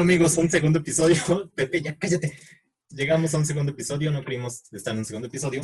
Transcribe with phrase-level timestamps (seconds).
[0.00, 1.16] Amigos, un segundo episodio.
[1.56, 2.38] Pepe, ya cállate.
[2.88, 5.62] Llegamos a un segundo episodio, no creímos estar en un segundo episodio,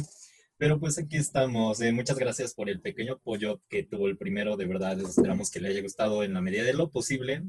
[0.59, 1.81] pero pues aquí estamos.
[1.81, 4.57] Eh, muchas gracias por el pequeño apoyo que tuvo el primero.
[4.57, 7.45] De verdad, esperamos que le haya gustado en la medida de lo posible.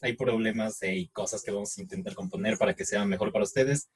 [0.00, 3.88] hay problemas y cosas que vamos a intentar componer para que sea mejor para ustedes.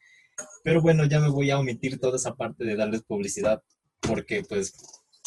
[0.65, 3.63] Pero bueno, ya me voy a omitir toda esa parte de darles publicidad
[4.01, 4.73] porque pues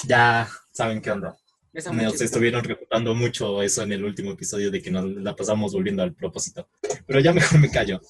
[0.07, 1.37] ya saben qué onda.
[1.73, 6.03] Nos estuvieron recordando mucho eso en el último episodio de que nos la pasamos volviendo
[6.03, 6.67] al propósito.
[7.07, 8.01] Pero ya mejor me callo.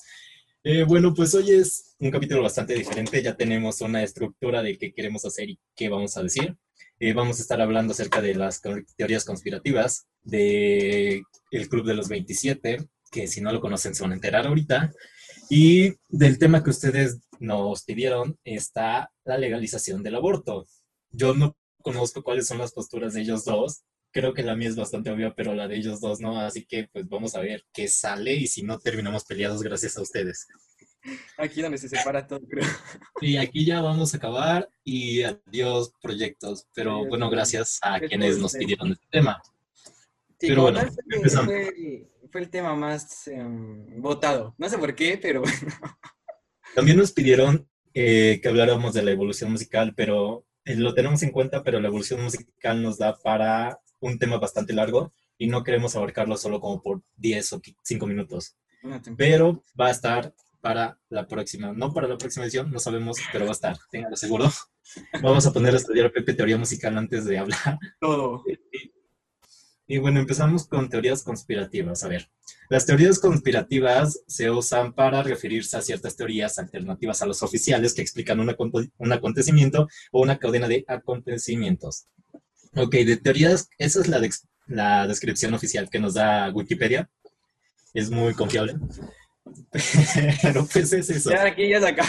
[0.64, 3.22] Eh, bueno, pues hoy es un capítulo bastante diferente.
[3.22, 6.56] Ya tenemos una estructura de qué queremos hacer y qué vamos a decir.
[7.00, 8.62] Eh, vamos a estar hablando acerca de las
[8.96, 12.78] teorías conspirativas de el Club de los 27,
[13.12, 14.92] que si no lo conocen se van a enterar ahorita.
[15.50, 20.66] Y del tema que ustedes nos pidieron está la legalización del aborto.
[21.12, 23.84] Yo no conozco cuáles son las posturas de ellos dos.
[24.12, 26.40] Creo que la mía es bastante obvia, pero la de ellos dos no.
[26.40, 30.02] Así que pues vamos a ver qué sale y si no terminamos peleados gracias a
[30.02, 30.48] ustedes.
[31.38, 32.68] Aquí donde se separa todo, creo.
[33.22, 36.68] Y aquí ya vamos a acabar y adiós proyectos.
[36.74, 39.42] Pero bueno, gracias a quienes nos pidieron este tema.
[40.40, 40.82] pero bueno,
[41.46, 44.54] fue, fue, el tema más em, votado.
[44.58, 45.58] No sé por qué, pero bueno.
[46.76, 51.64] También nos pidieron eh, que habláramos de la evolución musical, pero lo tenemos en cuenta,
[51.64, 56.38] pero la evolución musical nos da para un tema bastante largo y no queremos abarcarlo
[56.38, 58.58] solo como por 10 o 5 minutos.
[59.18, 63.46] Pero va a estar para la próxima, no para la próxima edición, no sabemos, pero
[63.46, 64.50] va a estar, téngalo seguro.
[65.22, 67.80] Vamos a poner a estudiar Pepe teoría musical antes de hablar.
[68.00, 68.44] Todo.
[69.92, 72.06] Y bueno, empezamos con teorías conspirativas.
[72.06, 72.30] A ver,
[72.70, 78.02] las teorías conspirativas se usan para referirse a ciertas teorías alternativas a los oficiales que
[78.02, 82.08] explican un acontecimiento o una cadena de acontecimientos.
[82.74, 84.22] Ok, de teorías, esa es la,
[84.68, 87.10] la descripción oficial que nos da Wikipedia.
[87.94, 88.78] Es muy confiable.
[90.42, 91.32] Pero pues es eso.
[91.32, 92.06] Ya aquí, ya acá.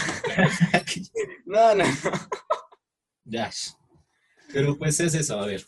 [1.45, 1.83] no, no.
[3.25, 3.51] Ya.
[4.53, 5.65] Pero pues es eso, a ver.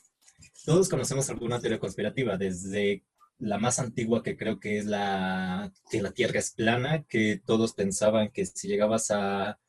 [0.66, 3.04] Todos conocemos alguna teoría conspirativa, desde
[3.38, 7.74] la más antigua que creo que es la que la Tierra es plana, que todos
[7.74, 9.60] pensaban que si llegabas a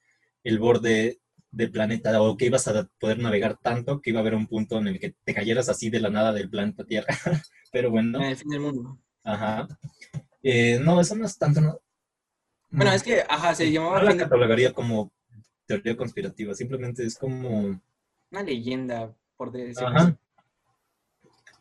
[0.43, 1.21] el borde
[1.51, 4.79] del planeta o que ibas a poder navegar tanto que iba a haber un punto
[4.79, 7.09] en el que te cayeras así de la nada del planeta Tierra.
[7.73, 8.23] Pero bueno.
[8.23, 8.99] El fin del mundo.
[9.23, 9.69] Ajá.
[10.43, 11.61] Eh, no, eso no es tanto.
[11.61, 11.79] No,
[12.71, 13.99] bueno, es que, ajá, se llamaba.
[13.99, 15.13] No la catalogaría como
[15.67, 17.81] teoría conspirativa, simplemente es como.
[18.31, 20.19] Una leyenda, por decirlo Ajá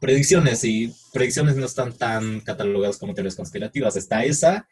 [0.06, 3.96] predicciones y predicciones no están tan catalogadas como teorías conspirativas.
[3.96, 4.68] Está esa,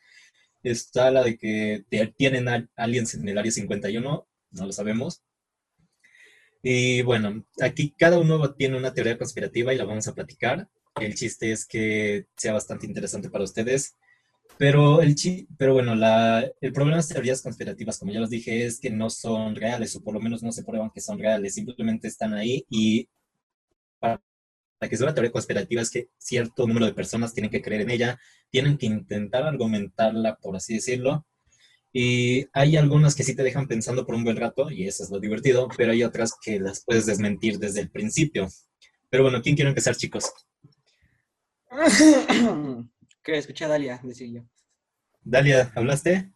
[0.61, 1.83] está la de que
[2.15, 5.23] tienen aliens en el área 51, no lo sabemos.
[6.61, 10.69] Y bueno, aquí cada uno tiene una teoría conspirativa y la vamos a platicar.
[11.01, 13.95] El chiste es que sea bastante interesante para ustedes.
[14.59, 15.15] Pero, el
[15.57, 18.91] pero bueno, la, el problema de las teorías conspirativas, como ya les dije, es que
[18.91, 22.35] no son reales, o por lo menos no se prueban que son reales, simplemente están
[22.35, 23.09] ahí y
[24.83, 27.83] la que es una teoría conspirativa es que cierto número de personas tienen que creer
[27.83, 31.25] en ella, tienen que intentar argumentarla, por así decirlo.
[31.93, 35.09] Y hay algunas que sí te dejan pensando por un buen rato, y eso es
[35.09, 38.49] lo divertido, pero hay otras que las puedes desmentir desde el principio.
[39.09, 40.33] Pero bueno, ¿quién quiere empezar, chicos?
[43.23, 44.41] Que escuché a Dalia decir yo.
[45.21, 46.29] Dalia, ¿hablaste?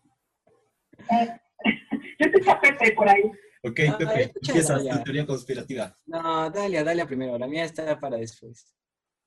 [2.18, 3.24] yo escuché a Pepe por ahí.
[3.64, 5.98] Ok, ah, Pepe, empieza tu teoría conspirativa.
[6.06, 7.38] No, dale, dale primero.
[7.38, 8.76] La mía está para después.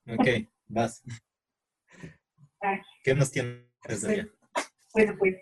[0.07, 0.27] Ok,
[0.67, 1.03] vas.
[3.03, 4.29] ¿Qué nos tienes, Dalia?
[4.93, 5.35] Bueno, pues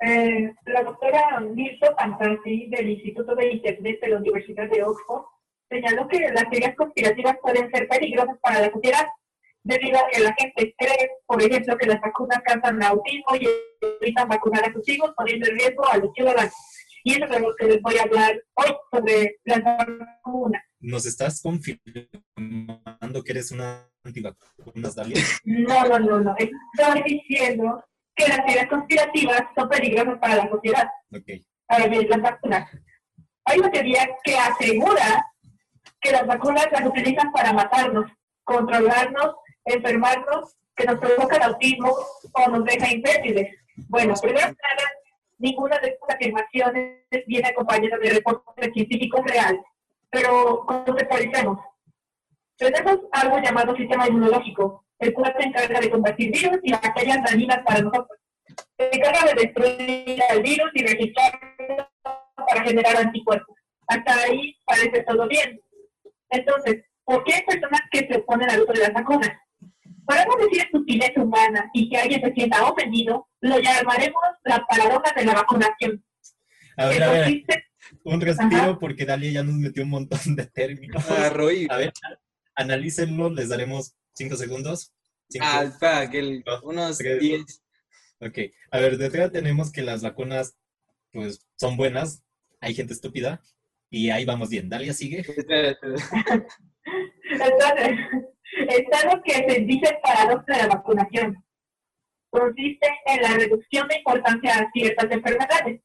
[0.00, 5.24] eh, la doctora Mirto Pantasi del Instituto de Internet de la Universidad de Oxford
[5.68, 9.06] señaló que las teorías conspirativas pueden ser peligrosas para la sociedad
[9.62, 13.48] debido a que la gente cree, por ejemplo, que las vacunas causan autismo y
[14.00, 16.54] evitan vacunar a sus hijos, poniendo en riesgo a los ciudadanos.
[17.04, 20.62] Y eso es lo que les voy a hablar hoy sobre las vacunas.
[20.80, 25.22] ¿Nos estás confirmando que eres una antivacunas, Dalia?
[25.44, 26.34] No, no, no, no.
[26.38, 30.88] Estoy diciendo que las teorías conspirativas son peligrosas para la sociedad.
[31.12, 31.44] Okay.
[31.66, 32.70] Para las vacunas.
[33.44, 35.26] Hay una teoría que asegura
[36.00, 38.10] que las vacunas las utilizan para matarnos,
[38.44, 41.94] controlarnos, enfermarnos, que nos provocan autismo
[42.32, 43.54] o nos deja infértiles.
[43.88, 44.89] Bueno, primero nada,
[45.40, 49.62] ninguna de estas afirmaciones viene acompañada de reportes científicos reales.
[50.10, 51.58] Pero conceptualicemos.
[52.56, 57.64] Tenemos algo llamado sistema inmunológico, el cual se encarga de combatir virus y bacterias dañinas
[57.64, 58.18] para nosotros.
[58.76, 61.88] Se encarga de destruir al virus y registrarlo
[62.36, 63.56] para generar anticuerpos.
[63.86, 65.60] Hasta ahí parece todo bien.
[66.28, 69.30] Entonces, ¿por qué hay personas que se oponen al uso de las vacunas?
[70.04, 75.12] Para no decir estupidez humana y que alguien se sienta ofendido, lo llamaremos la paradoja
[75.14, 76.04] de la vacunación.
[76.76, 77.42] A ver, a ver,
[78.04, 81.04] un respiro porque Dalia ya nos metió un montón de términos.
[81.08, 81.26] Ah,
[81.70, 81.92] a ver,
[82.54, 84.92] analícenlo, les daremos cinco segundos.
[85.40, 87.62] Ah, espera, que el, unos 10.
[88.20, 88.38] Ok,
[88.70, 90.56] a ver, de entrada tenemos que las vacunas,
[91.12, 92.22] pues, son buenas,
[92.60, 93.40] hay gente estúpida,
[93.88, 94.68] y ahí vamos bien.
[94.68, 95.24] Dalia, sigue.
[97.30, 97.98] Entonces,
[98.52, 101.44] está lo que se dice paradoja de la vacunación.
[102.30, 105.80] Consiste en la reducción de importancia a ciertas enfermedades.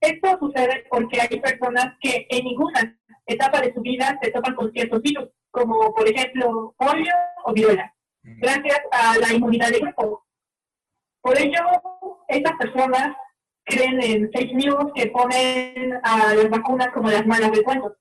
[0.00, 4.70] Esto sucede porque hay personas que en ninguna etapa de su vida se topan con
[4.72, 7.12] ciertos virus, como por ejemplo polio
[7.44, 10.26] o viruela, gracias a la inmunidad de grupo.
[11.22, 11.60] Por ello,
[12.28, 13.16] estas personas
[13.64, 17.94] creen en fake news que ponen a las vacunas como las malas de cuentos.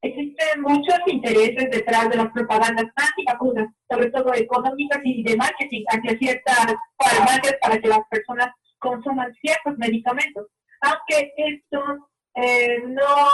[0.00, 6.18] Existen muchos intereses detrás de las propagandas antivacunas, sobre todo económicas y de marketing, hacia
[6.18, 8.48] ciertas farmacias para que las personas
[8.78, 10.46] consuman ciertos medicamentos.
[10.82, 11.82] Aunque esto
[12.34, 13.26] eh, no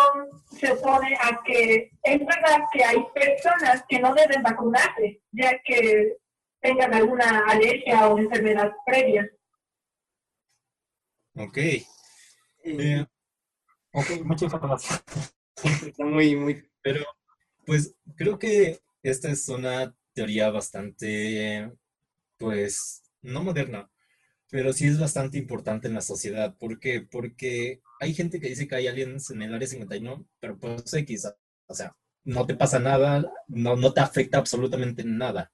[0.50, 6.16] se opone a que es verdad que hay personas que no deben vacunarse, ya que
[6.60, 9.28] tengan alguna alergia o enfermedad previa.
[11.36, 11.58] Ok.
[11.58, 13.04] Eh,
[13.92, 14.98] ok, mucha información.
[15.86, 16.64] Está muy, muy...
[16.82, 17.04] Pero,
[17.64, 21.70] pues, creo que esta es una teoría bastante,
[22.38, 23.90] pues, no moderna,
[24.50, 26.56] pero sí es bastante importante en la sociedad.
[26.56, 27.00] ¿Por qué?
[27.02, 31.28] Porque hay gente que dice que hay aliens en el área 51, pero pues X,
[31.66, 35.52] o sea, no te pasa nada, no, no te afecta absolutamente nada.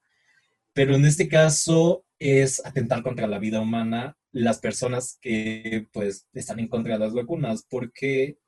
[0.73, 6.61] Pero en este caso es atentar contra la vida humana las personas que pues están
[6.61, 8.39] en contra de las vacunas, porque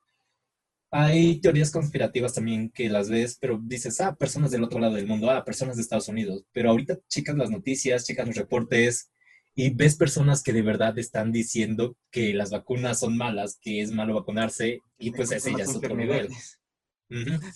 [0.94, 5.06] hay teorías conspirativas también que las ves, pero dices, ah, personas del otro lado del
[5.06, 9.10] mundo, ah, personas de Estados Unidos, pero ahorita checas las noticias, checas los reportes
[9.54, 13.90] y ves personas que de verdad están diciendo que las vacunas son malas, que es
[13.90, 16.28] malo vacunarse y pues ese ya es otro nivel.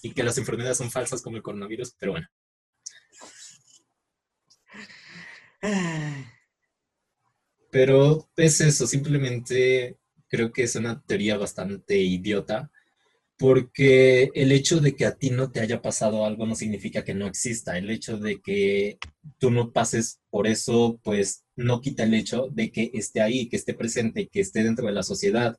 [0.00, 2.28] Y que las enfermedades son falsas como el coronavirus, pero bueno.
[7.70, 9.98] Pero es eso, simplemente
[10.28, 12.70] creo que es una teoría bastante idiota,
[13.38, 17.14] porque el hecho de que a ti no te haya pasado algo no significa que
[17.14, 17.76] no exista.
[17.76, 18.98] El hecho de que
[19.38, 23.56] tú no pases por eso, pues no quita el hecho de que esté ahí, que
[23.56, 25.56] esté presente, que esté dentro de la sociedad.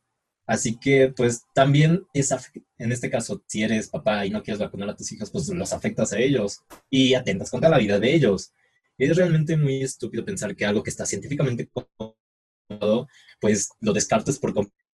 [0.47, 2.33] Así que, pues también es,
[2.77, 5.73] en este caso, si eres papá y no quieres vacunar a tus hijos, pues los
[5.73, 8.53] afectas a ellos y atentas contra la vida de ellos.
[8.97, 13.07] Es realmente muy estúpido pensar que algo que está científicamente comprobado,
[13.39, 14.86] pues lo descartes por completo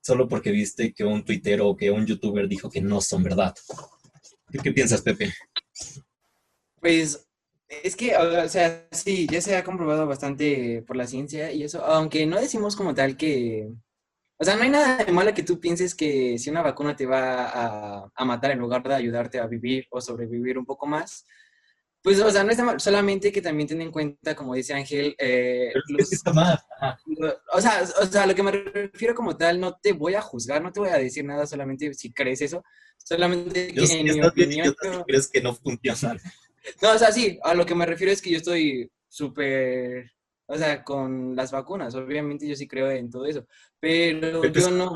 [0.00, 3.54] solo porque viste que un tuitero o que un youtuber dijo que no son verdad.
[4.62, 5.32] ¿Qué, piensas, Pepe?
[6.80, 7.28] Pues
[7.68, 11.84] es que, o sea, sí, ya se ha comprobado bastante por la ciencia y eso,
[11.84, 13.68] aunque no decimos como tal que,
[14.38, 17.04] o sea, no hay nada de malo que tú pienses que si una vacuna te
[17.04, 21.26] va a, a matar en lugar de ayudarte a vivir o sobrevivir un poco más,
[22.08, 25.14] pues, o sea, no está mal, solamente que también ten en cuenta, como dice Ángel,
[25.18, 26.58] eh, está mal.
[27.52, 30.62] O sea, o sea, lo que me refiero como tal, no te voy a juzgar,
[30.62, 32.64] no te voy a decir nada solamente si crees eso,
[32.96, 34.74] solamente que en mi opinión...
[35.06, 36.18] crees que no funciona.
[36.82, 40.10] No, o sea, sí, a lo que me refiero es que yo estoy súper,
[40.46, 43.46] o sea, con las vacunas, obviamente yo sí creo en todo eso,
[43.78, 44.92] pero yo no...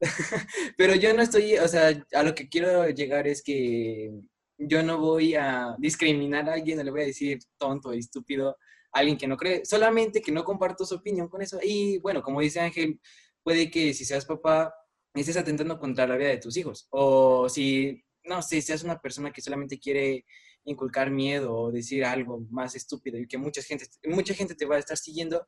[0.76, 4.12] pero yo no estoy, o sea, a lo que quiero llegar es que
[4.58, 8.56] yo no voy a discriminar a alguien, no le voy a decir tonto, estúpido,
[8.92, 11.58] a alguien que no cree, solamente que no comparto su opinión con eso.
[11.62, 13.00] Y bueno, como dice Ángel,
[13.42, 14.74] puede que si seas papá,
[15.14, 16.86] estés atentando contra la vida de tus hijos.
[16.90, 20.24] O si, no sé, seas una persona que solamente quiere
[20.64, 24.76] inculcar miedo o decir algo más estúpido y que mucha gente, mucha gente te va
[24.76, 25.46] a estar siguiendo,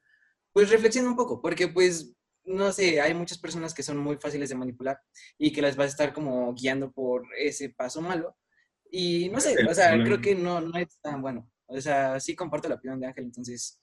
[0.52, 4.49] pues reflexiona un poco, porque pues no sé, hay muchas personas que son muy fáciles
[4.50, 4.99] de manipular
[5.38, 8.37] y que las vas a estar como guiando por ese paso malo
[8.96, 11.50] y no sé, o sea, creo que no, no es tan bueno.
[11.66, 13.80] O sea, sí comparto la opinión de Ángel, entonces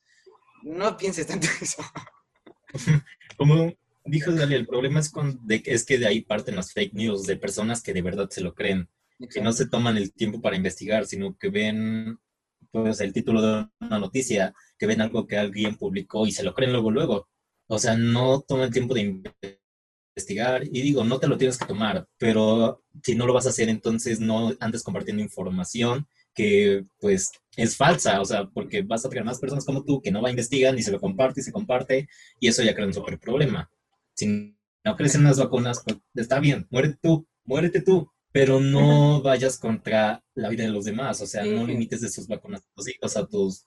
[0.64, 1.84] no pienses tanto en eso.
[3.38, 3.74] Como
[4.06, 7.24] dijo Dali, el problema es, con, de, es que de ahí parten las fake news
[7.24, 8.88] de personas que de verdad se lo creen,
[9.30, 12.18] que no se toman el tiempo para investigar, sino que ven
[12.72, 16.54] pues el título de una noticia, que ven algo que alguien publicó y se lo
[16.54, 17.28] creen luego, luego.
[17.68, 19.61] O sea, no toman el tiempo de investigar
[20.16, 23.50] investigar y digo, no te lo tienes que tomar, pero si no lo vas a
[23.50, 29.10] hacer, entonces no andes compartiendo información que pues es falsa, o sea, porque vas a
[29.10, 31.44] tener más personas como tú que no va a investigar ni se lo comparte y
[31.44, 32.08] se comparte
[32.40, 33.70] y eso ya crea un super problema.
[34.16, 39.58] Si no crecen las vacunas, pues está bien, muérete tú, muérete tú, pero no vayas
[39.58, 42.90] contra la vida de los demás, o sea, no limites de sus vacunas a tus
[42.90, 43.66] hijos, a tus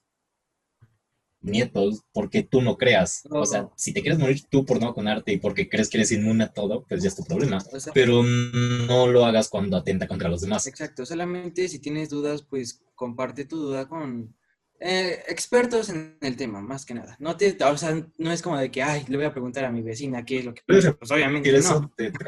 [1.45, 3.23] nietos, porque tú no creas.
[3.31, 6.13] O sea, si te quieres morir tú por no vacunarte y porque crees que eres
[6.13, 7.63] inmune a todo, pues ya es tu problema.
[7.93, 10.67] pero no lo hagas cuando atenta contra los demás.
[10.67, 14.35] Exacto, solamente si tienes dudas, pues comparte tu duda con
[14.81, 17.17] eh, expertos en el tema, más que nada.
[17.19, 19.71] No te, o sea, no es como de que, ay, le voy a preguntar a
[19.71, 20.63] mi vecina qué es lo que...
[20.67, 21.59] Pues, pues obviamente no.
[21.59, 22.19] Eso te, te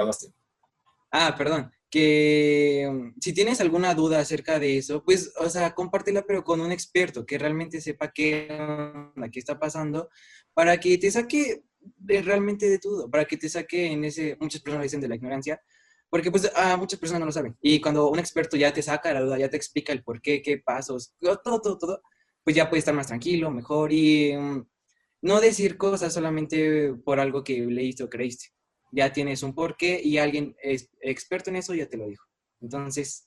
[1.11, 6.25] Ah, perdón que mm, si tienes alguna duda acerca de eso, pues, o sea, compártela,
[6.27, 8.49] pero con un experto que realmente sepa qué,
[9.33, 10.09] qué está pasando,
[10.55, 11.65] para que te saque
[12.07, 15.61] realmente de todo, para que te saque en ese, muchas personas dicen de la ignorancia,
[16.09, 17.57] porque pues a muchas personas no lo saben.
[17.61, 20.43] Y cuando un experto ya te saca la duda, ya te explica el por qué,
[20.43, 22.03] qué pasos, todo, todo, todo,
[22.45, 24.67] pues ya puedes estar más tranquilo, mejor y mm,
[25.23, 28.56] no decir cosas solamente por algo que leíste o creíste
[28.93, 32.25] ya tienes un porqué y alguien es experto en eso ya te lo dijo.
[32.61, 33.27] Entonces,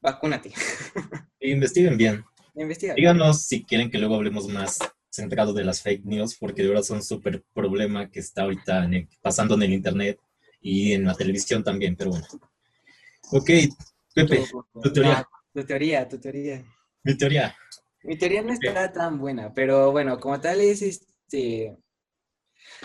[0.00, 0.52] vacúnate.
[1.40, 2.24] Investiguen bien.
[2.54, 2.94] Investiga.
[2.94, 4.78] Díganos si quieren que luego hablemos más
[5.10, 8.88] centrado de las fake news, porque de verdad son un súper problema que está ahorita
[9.20, 10.18] pasando en el internet
[10.60, 12.26] y en la televisión también, pero bueno.
[13.32, 13.50] Ok,
[14.14, 14.44] Pepe,
[14.82, 15.18] tu teoría.
[15.18, 16.64] Ah, tu teoría, tu teoría.
[17.04, 17.56] Mi teoría.
[18.02, 21.76] Mi teoría no está tan buena, pero bueno, como tal es este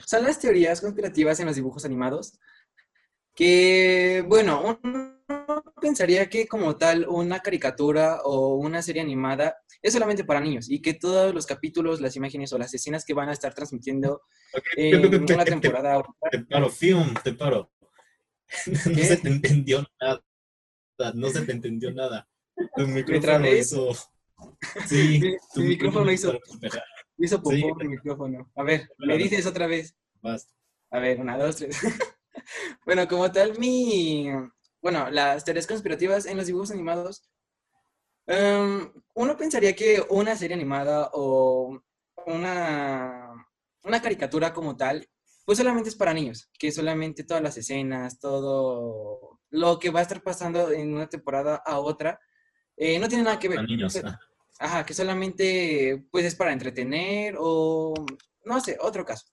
[0.06, 2.40] son las teorías conspirativas en los dibujos animados
[3.36, 5.24] que, bueno, uno
[5.82, 10.82] pensaría que como tal una caricatura o una serie animada es solamente para niños y
[10.82, 14.22] que todos los capítulos, las imágenes o las escenas que van a estar transmitiendo
[14.76, 16.04] en una temporada...
[16.32, 17.72] Te, paro, film, te paro.
[18.68, 20.24] No se te entendió nada.
[21.16, 22.28] No se te entendió nada.
[22.76, 23.90] Tu micrófono hizo...
[24.88, 26.40] Sí, tu micrófono hizo...
[27.18, 28.52] Hizo popó el micrófono.
[28.56, 29.96] A ver, me dices otra vez.
[30.22, 30.54] Basta.
[30.92, 31.78] A ver, una, dos, tres.
[32.86, 34.30] bueno, como tal, mi.
[34.82, 37.24] Bueno, las teorías conspirativas en los dibujos animados.
[38.26, 41.80] Em, uno pensaría que una serie animada o
[42.26, 43.34] una,
[43.84, 45.08] una caricatura como tal,
[45.46, 50.04] pues solamente es para niños, que solamente todas las escenas, todo lo que va a
[50.04, 52.20] estar pasando en una temporada a otra,
[52.78, 53.58] eh, no tiene nada que ver.
[53.58, 54.02] Para niños.
[54.04, 54.20] Ah.
[54.64, 57.94] Ajá, que solamente pues es para entretener o
[58.46, 59.26] no sé, otro caso.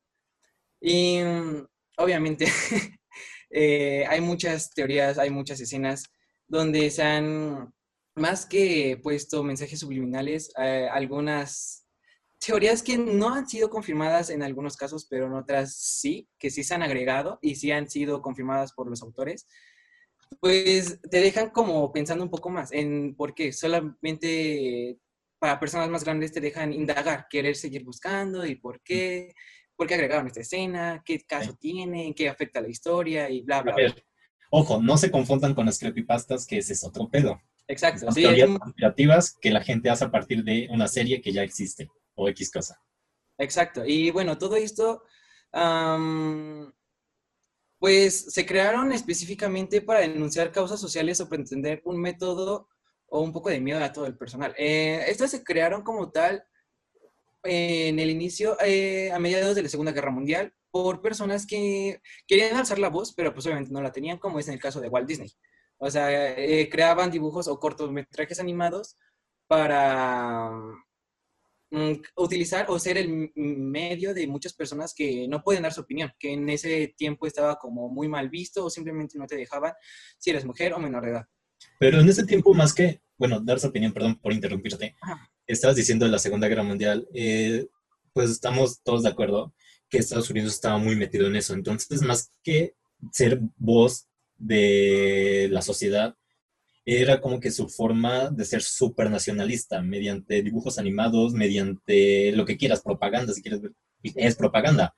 [0.81, 1.67] Y mm,
[1.99, 2.47] obviamente
[3.51, 6.03] eh, hay muchas teorías, hay muchas escenas
[6.49, 7.73] donde se han
[8.17, 11.87] más que puesto mensajes subliminales, eh, algunas
[12.45, 16.65] teorías que no han sido confirmadas en algunos casos, pero en otras sí, que sí
[16.65, 19.47] se han agregado y sí han sido confirmadas por los autores,
[20.41, 24.99] pues te dejan como pensando un poco más en por qué solamente
[25.41, 29.35] para personas más grandes te dejan indagar, querer seguir buscando y por qué,
[29.75, 33.75] por qué agregaron esta escena, qué caso tiene, qué afecta la historia y bla, bla,
[33.75, 33.95] bla.
[34.51, 37.41] Ojo, no se confundan con las creepypastas, que ese es otro pedo.
[37.69, 38.05] Exacto.
[38.05, 41.89] Son teorías creativas que la gente hace a partir de una serie que ya existe
[42.17, 42.79] o X cosa.
[43.39, 43.87] Exacto.
[43.87, 45.05] Y bueno, todo esto,
[47.79, 52.69] pues se crearon específicamente para denunciar causas sociales o pretender un método
[53.11, 54.55] o un poco de miedo a todo el personal.
[54.57, 56.45] Eh, estas se crearon como tal
[57.43, 62.57] en el inicio, eh, a mediados de la Segunda Guerra Mundial, por personas que querían
[62.57, 64.89] alzar la voz, pero pues obviamente no la tenían, como es en el caso de
[64.89, 65.31] Walt Disney.
[65.79, 68.97] O sea, eh, creaban dibujos o cortometrajes animados
[69.49, 70.51] para
[71.71, 76.13] mm, utilizar o ser el medio de muchas personas que no pueden dar su opinión,
[76.19, 79.73] que en ese tiempo estaba como muy mal visto o simplemente no te dejaban
[80.19, 81.27] si eres mujer o menor de edad.
[81.81, 84.97] Pero en ese tiempo, más que, bueno, dar su opinión, perdón por interrumpirte,
[85.47, 87.69] estabas diciendo de la Segunda Guerra Mundial, eh,
[88.13, 89.55] pues estamos todos de acuerdo
[89.89, 91.55] que Estados Unidos estaba muy metido en eso.
[91.55, 92.75] Entonces, más que
[93.13, 96.15] ser voz de la sociedad,
[96.85, 102.59] era como que su forma de ser súper nacionalista, mediante dibujos animados, mediante lo que
[102.59, 103.73] quieras, propaganda, si quieres ver,
[104.03, 104.95] es propaganda.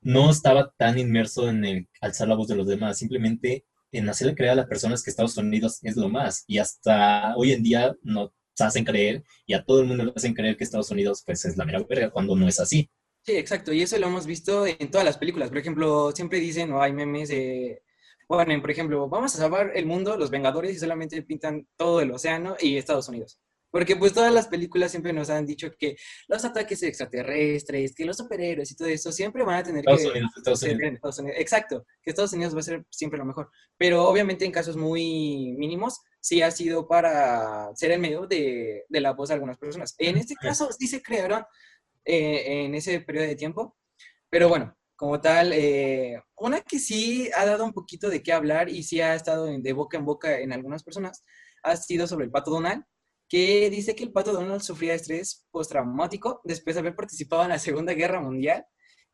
[0.00, 3.64] No estaba tan inmerso en el alzar la voz de los demás, simplemente
[3.96, 6.44] en hacerle creer a las personas que Estados Unidos es lo más.
[6.46, 10.34] Y hasta hoy en día nos hacen creer y a todo el mundo le hacen
[10.34, 12.90] creer que Estados Unidos pues es la mera verga cuando no es así.
[13.22, 13.72] Sí, exacto.
[13.72, 15.48] Y eso lo hemos visto en todas las películas.
[15.48, 17.82] Por ejemplo, siempre dicen o hay memes de...
[18.28, 22.10] Bueno, por ejemplo, vamos a salvar el mundo, los Vengadores, y solamente pintan todo el
[22.10, 23.38] océano y Estados Unidos.
[23.74, 25.96] Porque pues todas las películas siempre nos han dicho que
[26.28, 30.08] los ataques extraterrestres, que los superhéroes y todo eso siempre van a tener Estados que...
[30.10, 30.92] Unidos, Estados Unidos.
[30.92, 31.40] Estados Unidos.
[31.40, 33.50] Exacto, que Estados Unidos va a ser siempre lo mejor.
[33.76, 39.00] Pero obviamente en casos muy mínimos sí ha sido para ser el medio de, de
[39.00, 39.96] la voz de algunas personas.
[39.98, 41.44] En este caso sí se crearon
[42.04, 43.76] eh, en ese periodo de tiempo.
[44.30, 48.68] Pero bueno, como tal, eh, una que sí ha dado un poquito de qué hablar
[48.68, 51.24] y sí ha estado de boca en boca en algunas personas,
[51.64, 52.84] ha sido sobre el pato Donald,
[53.28, 57.58] que dice que el pato Donald sufría estrés postraumático después de haber participado en la
[57.58, 58.64] Segunda Guerra Mundial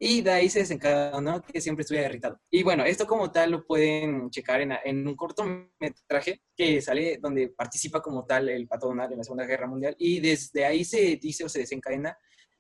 [0.03, 2.41] y de ahí se desencadenó que siempre estuviera irritado.
[2.51, 7.49] Y bueno, esto como tal lo pueden checar en, en, un cortometraje que sale donde
[7.51, 11.17] participa como tal el pato Donald en la Segunda Guerra Mundial y desde ahí se
[11.17, 12.17] dice o se desencadena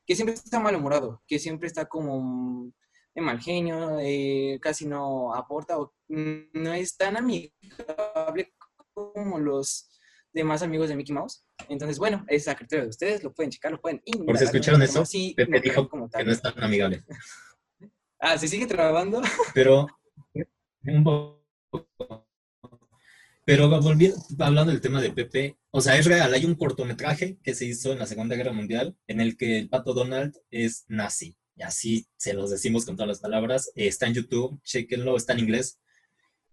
[0.07, 2.71] que siempre está malhumorado, que siempre está como
[3.15, 8.53] de mal genio, eh, casi no aporta o no es tan amigable
[8.93, 10.00] como los
[10.33, 11.45] demás amigos de Mickey Mouse.
[11.69, 14.83] Entonces, bueno, es a criterio de ustedes, lo pueden checar, lo pueden Por si escucharon
[14.83, 17.05] eso, sí, Pepe dijo que no es tan amigable.
[18.21, 19.21] ah, ¿se sigue trabajando?
[19.55, 19.87] Pero,
[23.45, 27.55] Pero volviendo, hablando del tema de Pepe, o sea, es real, hay un cortometraje que
[27.55, 31.37] se hizo en la Segunda Guerra Mundial en el que el pato Donald es nazi
[31.61, 33.71] y así se los decimos con todas las palabras.
[33.75, 35.79] está en YouTube, chequenlo, está en inglés.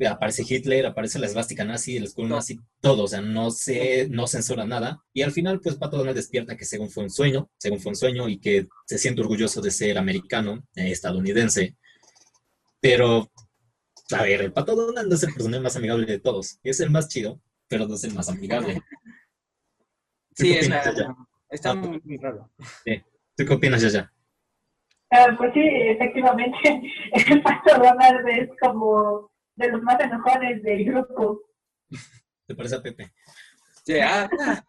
[0.05, 4.27] Aparece Hitler, aparece la esvástica nazi, el escudo nazi, todo, o sea, no se, no
[4.27, 5.03] censura nada.
[5.11, 7.95] Y al final, pues Pato Donald despierta que según fue un sueño, según fue un
[7.95, 11.75] sueño, y que se siente orgulloso de ser americano, eh, estadounidense.
[12.79, 13.31] Pero,
[14.11, 16.59] a ver, el Pato Donald no es el personaje más amigable de todos.
[16.63, 18.81] Es el más chido, pero no es el más amigable.
[20.39, 20.55] Sí,
[21.49, 22.47] está muy, muy raro.
[23.35, 24.13] ¿Tú qué opinas, Yaya?
[25.09, 26.57] Ah, pues sí, efectivamente,
[27.13, 31.41] el Pato Donald es como de los más enojones del grupo.
[32.45, 33.11] ¿Te parece a Pepe?
[33.83, 34.63] Sí, ah, ah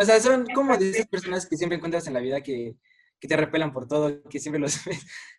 [0.00, 2.76] o sea, son como de esas personas que siempre encuentras en la vida que,
[3.20, 4.80] que te repelan por todo, que siempre los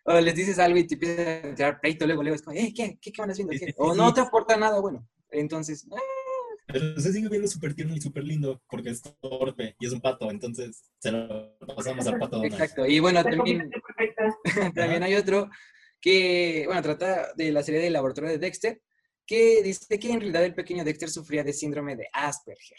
[0.04, 2.72] o les dices algo y te empiezan a tirar pleito, luego, luego es como, eh,
[2.74, 3.52] ¿qué, qué, qué van haciendo?
[3.76, 5.06] O no te aporta nada bueno.
[5.30, 6.00] Entonces, eh,
[6.66, 10.00] pero se sigue viendo súper tierno y súper lindo porque es torpe y es un
[10.00, 12.42] pato, entonces se lo pasamos al pato.
[12.44, 13.70] Exacto, y bueno, también,
[14.74, 15.50] también hay otro
[16.00, 18.80] que, bueno, trata de la serie de laboratorio de Dexter,
[19.26, 22.78] que dice que en realidad el pequeño Dexter sufría de síndrome de Asperger.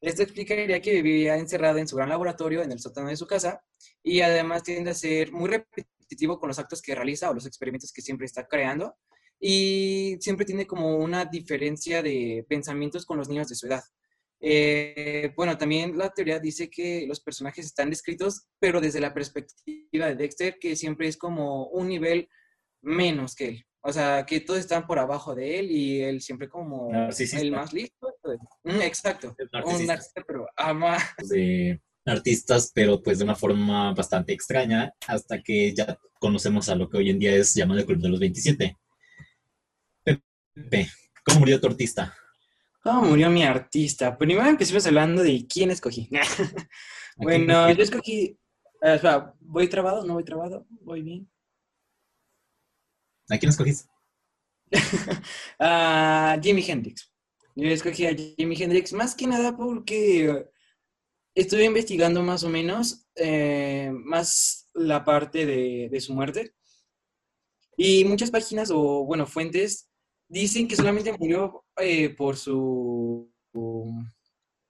[0.00, 3.62] Esto explicaría que vivía encerrado en su gran laboratorio en el sótano de su casa
[4.02, 7.92] y además tiende a ser muy repetitivo con los actos que realiza o los experimentos
[7.92, 8.96] que siempre está creando
[9.38, 13.82] y siempre tiene como una diferencia de pensamientos con los niños de su edad.
[14.42, 20.06] Eh, bueno, también la teoría dice que los personajes están descritos, pero desde la perspectiva
[20.06, 22.28] de Dexter, que siempre es como un nivel
[22.82, 23.66] menos que él.
[23.82, 27.72] O sea, que todos están por abajo de él y él siempre como el más
[27.72, 28.14] listo.
[28.64, 29.34] Mm, exacto.
[29.64, 30.98] Un artista, pero ama.
[31.18, 36.88] De artistas, pero pues de una forma bastante extraña, hasta que ya conocemos a lo
[36.88, 38.76] que hoy en día es llamado el Club de los 27.
[41.24, 42.14] ¿cómo murió tu artista?
[42.82, 44.16] ¿Cómo murió mi artista?
[44.16, 46.08] Primero empecemos hablando de quién escogí.
[47.16, 48.36] bueno, yo escogí.
[49.40, 50.04] ¿voy trabado?
[50.04, 50.66] ¿No voy trabado?
[50.82, 51.30] ¿Voy bien?
[53.30, 53.88] ¿A quién escogiste?
[55.58, 57.12] a Jimi Hendrix.
[57.54, 60.48] Yo escogí a Jimi Hendrix más que nada porque
[61.34, 66.54] estuve investigando más o menos eh, más la parte de, su muerte.
[67.76, 69.88] Y muchas páginas o, bueno, fuentes
[70.28, 73.32] dicen que solamente murió eh, por su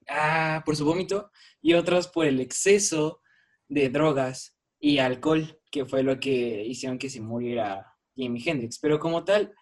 [0.09, 3.21] ah, por su vómito y otros por el exceso
[3.69, 7.90] de drogas y alcohol, que fue lo que hicieron que se muriera
[8.23, 8.79] Jimi Hendrix.
[8.79, 9.53] Pero como tal,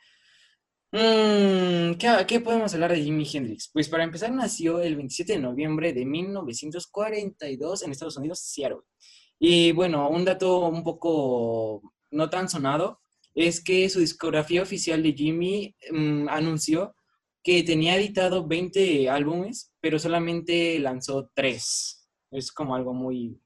[0.93, 3.71] mm, ¿qué, ¿qué, podemos hablar de Jimi Hendrix?
[3.73, 8.81] Pues para empezar, nació el 27 de noviembre de 1942 en Estados Unidos, Seattle.
[9.39, 13.01] Y bueno, un dato un poco no tan sonado
[13.35, 16.95] es que su discografía oficial de Jimmy mm, anunció
[17.43, 22.09] que tenía editado 20 álbumes, pero solamente lanzó 3.
[22.33, 23.41] Es como algo muy,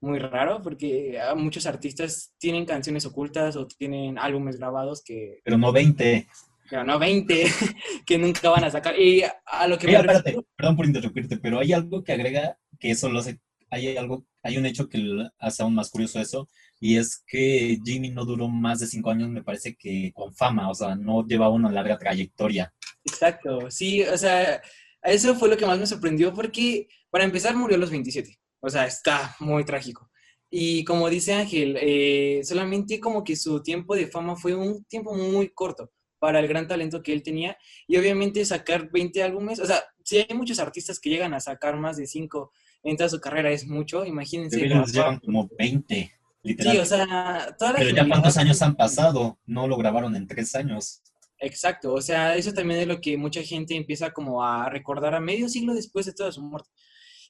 [0.00, 5.40] muy raro porque muchos artistas tienen canciones ocultas o tienen álbumes grabados que...
[5.44, 6.26] Pero no 20.
[6.70, 7.44] Pero no 20,
[8.06, 8.98] que nunca van a sacar.
[8.98, 12.90] Y a lo que me espérate, perdón por interrumpirte, pero hay algo que agrega que
[12.90, 15.02] eso lo hace, hay algo, hay un hecho que
[15.38, 16.48] hace aún más curioso eso,
[16.80, 20.70] y es que Jimmy no duró más de cinco años, me parece que con fama,
[20.70, 22.72] o sea, no llevaba una larga trayectoria.
[23.04, 24.60] Exacto, sí, o sea,
[25.02, 28.68] eso fue lo que más me sorprendió porque, para empezar, murió a los 27, o
[28.68, 30.10] sea, está muy trágico.
[30.50, 35.14] Y como dice Ángel, eh, solamente como que su tiempo de fama fue un tiempo
[35.14, 37.56] muy corto para el gran talento que él tenía.
[37.86, 41.76] Y obviamente sacar 20 álbumes, o sea, si hay muchos artistas que llegan a sacar
[41.76, 42.50] más de 5
[42.84, 44.58] en toda su carrera, es mucho, imagínense.
[44.58, 46.12] llevan como 20.
[46.44, 51.02] Sí, o sea, Pero ya cuántos años han pasado, no lo grabaron en tres años.
[51.40, 55.20] Exacto, o sea, eso también es lo que mucha gente empieza como a recordar a
[55.20, 56.68] medio siglo después de toda su muerte.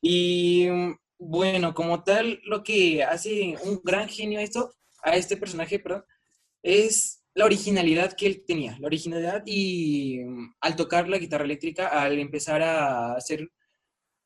[0.00, 0.68] Y
[1.18, 6.04] bueno, como tal, lo que hace un gran genio esto, a este personaje, perdón,
[6.62, 11.88] es la originalidad que él tenía, la originalidad y mm, al tocar la guitarra eléctrica,
[11.88, 13.48] al empezar a ser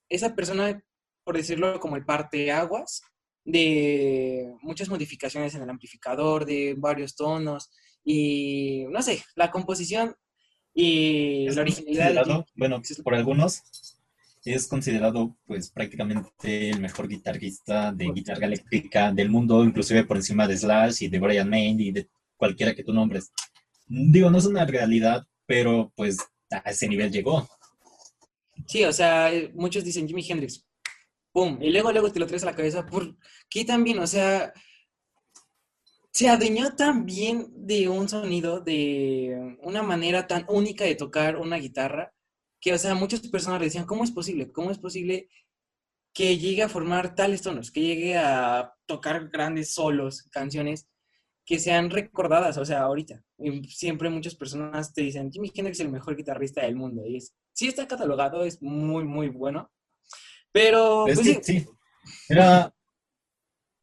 [0.09, 0.83] esa persona,
[1.25, 3.03] por decirlo como el parteaguas,
[3.45, 7.71] de muchas modificaciones en el amplificador, de varios tonos
[8.05, 10.15] y no sé, la composición
[10.75, 12.45] y la originalidad.
[12.55, 13.63] bueno, por algunos
[14.45, 20.49] es considerado pues prácticamente el mejor guitarrista de guitarra eléctrica del mundo, inclusive por encima
[20.49, 23.33] de Slash y de Brian May y de cualquiera que tú nombres.
[23.87, 26.19] Digo, no es una realidad, pero pues
[26.51, 27.49] a ese nivel llegó.
[28.67, 30.65] Sí, o sea, muchos dicen Jimi Hendrix,
[31.33, 33.17] pum, y luego, luego te lo traes a la cabeza, ¿por
[33.49, 33.99] qué también?
[33.99, 34.53] O sea,
[36.11, 41.57] se adueñó tan bien de un sonido, de una manera tan única de tocar una
[41.57, 42.13] guitarra,
[42.63, 44.51] que, o sea, muchas personas le decían, ¿cómo es posible?
[44.51, 45.29] ¿Cómo es posible
[46.15, 50.89] que llegue a formar tales tonos, que llegue a tocar grandes solos, canciones?
[51.45, 53.23] que sean recordadas, o sea, ahorita.
[53.69, 57.05] siempre muchas personas te dicen, Jimmy Hendrix es el mejor guitarrista del mundo.
[57.07, 59.71] Y es, sí está catalogado, es muy, muy bueno.
[60.53, 61.67] Pero, pues, sí.
[62.29, 62.73] Era,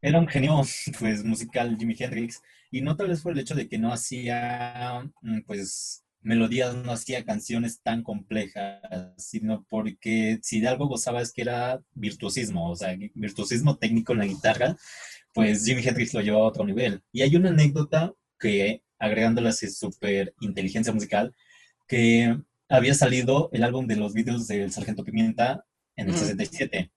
[0.02, 0.62] era un genio,
[1.00, 2.42] pues, musical Jimi Hendrix.
[2.72, 6.92] Y no tal vez por el hecho de que no hacía, mm, pues, melodías, no
[6.92, 8.82] hacía canciones tan complejas,
[9.18, 14.20] sino porque si de algo gozaba es que era virtuosismo, o sea, virtuosismo técnico en
[14.20, 14.76] la guitarra
[15.34, 17.02] pues Jimi Hendrix lo llevó a otro nivel.
[17.12, 21.34] Y hay una anécdota que, agregándole así súper inteligencia musical,
[21.88, 26.92] que había salido el álbum de los vídeos del Sargento Pimienta en el 67.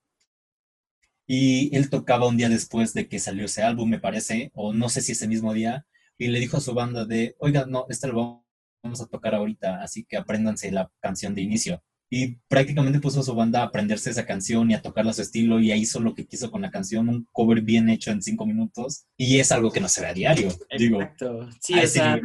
[1.26, 4.88] Y él tocaba un día después de que salió ese álbum, me parece, o no
[4.88, 5.86] sé si ese mismo día,
[6.18, 8.41] y le dijo a su banda de, oiga, no, este lo
[8.82, 11.82] vamos a tocar ahorita, así que apréndanse la canción de inicio
[12.14, 15.22] y prácticamente puso a su banda a aprenderse esa canción y a tocarla a su
[15.22, 18.20] estilo y ahí hizo lo que quiso con la canción, un cover bien hecho en
[18.20, 20.48] cinco minutos y es algo que no se ve a diario.
[20.68, 21.48] Exacto.
[21.58, 22.20] sí, esa,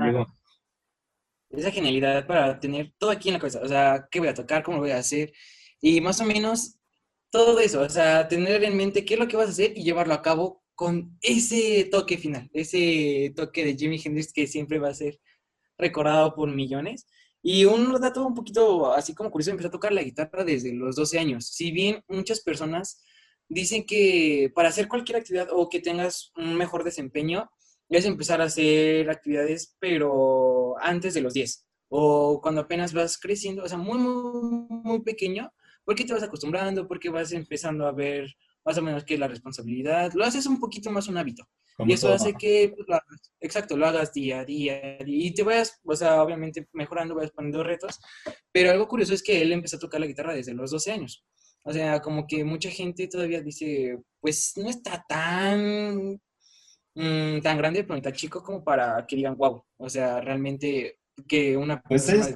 [1.52, 4.62] esa genialidad para tener todo aquí en la cabeza, o sea, qué voy a tocar,
[4.62, 5.32] cómo lo voy a hacer
[5.80, 6.78] y más o menos
[7.30, 9.84] todo eso, o sea, tener en mente qué es lo que vas a hacer y
[9.84, 14.90] llevarlo a cabo con ese toque final, ese toque de Jimi Hendrix que siempre va
[14.90, 15.18] a ser
[15.78, 17.08] recordado por millones.
[17.42, 20.96] Y un dato un poquito así como curioso, empezó a tocar la guitarra desde los
[20.96, 21.48] 12 años.
[21.48, 23.02] Si bien muchas personas
[23.48, 27.50] dicen que para hacer cualquier actividad o que tengas un mejor desempeño,
[27.90, 33.64] es empezar a hacer actividades, pero antes de los 10 o cuando apenas vas creciendo,
[33.64, 35.52] o sea, muy, muy, muy pequeño,
[35.86, 38.36] porque te vas acostumbrando, porque vas empezando a ver
[38.68, 41.48] más o menos qué es la responsabilidad, lo haces un poquito más un hábito.
[41.86, 43.00] Y eso hace que, pues, lo
[43.40, 47.64] exacto, lo hagas día a día, y te vayas, o sea, obviamente mejorando, vayas poniendo
[47.64, 47.98] retos.
[48.52, 51.24] Pero algo curioso es que él empezó a tocar la guitarra desde los 12 años.
[51.64, 56.20] O sea, como que mucha gente todavía dice, pues no está tan,
[56.94, 59.64] mm, tan grande, pero está chico como para que digan, wow.
[59.78, 62.36] O sea, realmente que una pues es,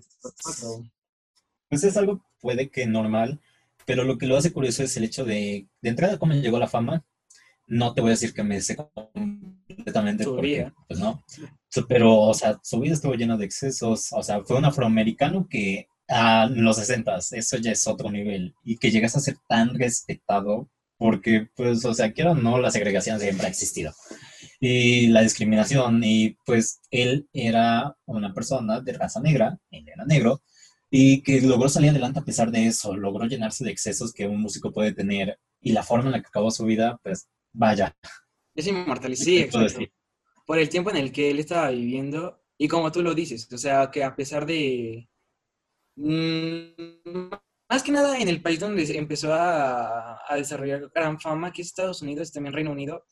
[1.67, 3.41] pues es algo puede que normal,
[3.85, 6.67] pero lo que lo hace curioso es el hecho de, de entrada, cómo llegó la
[6.67, 7.03] fama,
[7.71, 11.23] no te voy a decir que me sé completamente porque, pues no.
[11.87, 14.09] Pero, o sea, su vida estuvo llena de excesos.
[14.11, 18.53] O sea, fue un afroamericano que a los 60 eso ya es otro nivel.
[18.65, 22.71] Y que llegas a ser tan respetado porque, pues, o sea, quiero o no, la
[22.71, 23.93] segregación siempre ha existido.
[24.59, 30.41] Y la discriminación, y pues él era una persona de raza negra, él era negro,
[30.91, 34.41] y que logró salir adelante a pesar de eso, logró llenarse de excesos que un
[34.41, 37.95] músico puede tener, y la forma en la que acabó su vida, pues Vaya.
[38.56, 39.80] Es inmortal, sí, exacto.
[40.45, 43.58] Por el tiempo en el que él estaba viviendo y como tú lo dices, o
[43.58, 45.10] sea, que a pesar de...
[45.95, 47.30] Mm,
[47.69, 52.01] más que nada en el país donde empezó a, desarrollar gran fama, que es Estados
[52.01, 53.06] Unidos y también Reino Unido,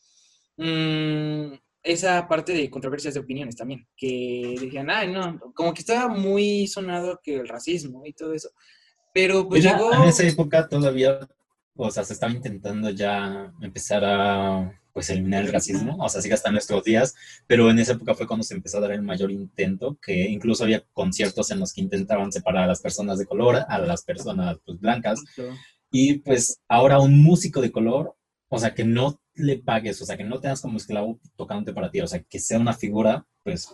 [0.58, 6.08] mm, esa parte de controversias de opiniones también, que decían, ay, no, como que estaba
[6.08, 8.50] muy sonado que el racismo y todo eso.
[9.13, 9.94] Pero pues llegó...
[9.94, 11.20] En esa época todavía
[11.82, 16.34] o sea, se estaba intentando ya empezar a pues eliminar el racismo, o sea, sigue
[16.34, 17.15] hasta nuestros días,
[17.48, 20.65] pero en esa época fue cuando se empezó a dar el mayor intento, que incluso
[20.65, 24.58] había conciertos en los que intentaban separar a las personas de color, a las personas
[24.65, 25.24] pues, blancas,
[25.89, 28.15] y pues ahora un músico de color,
[28.50, 31.89] o sea, que no le pagues, o sea, que no tengas como esclavo tocante para
[31.89, 33.69] ti, o sea, que sea una figura, pues,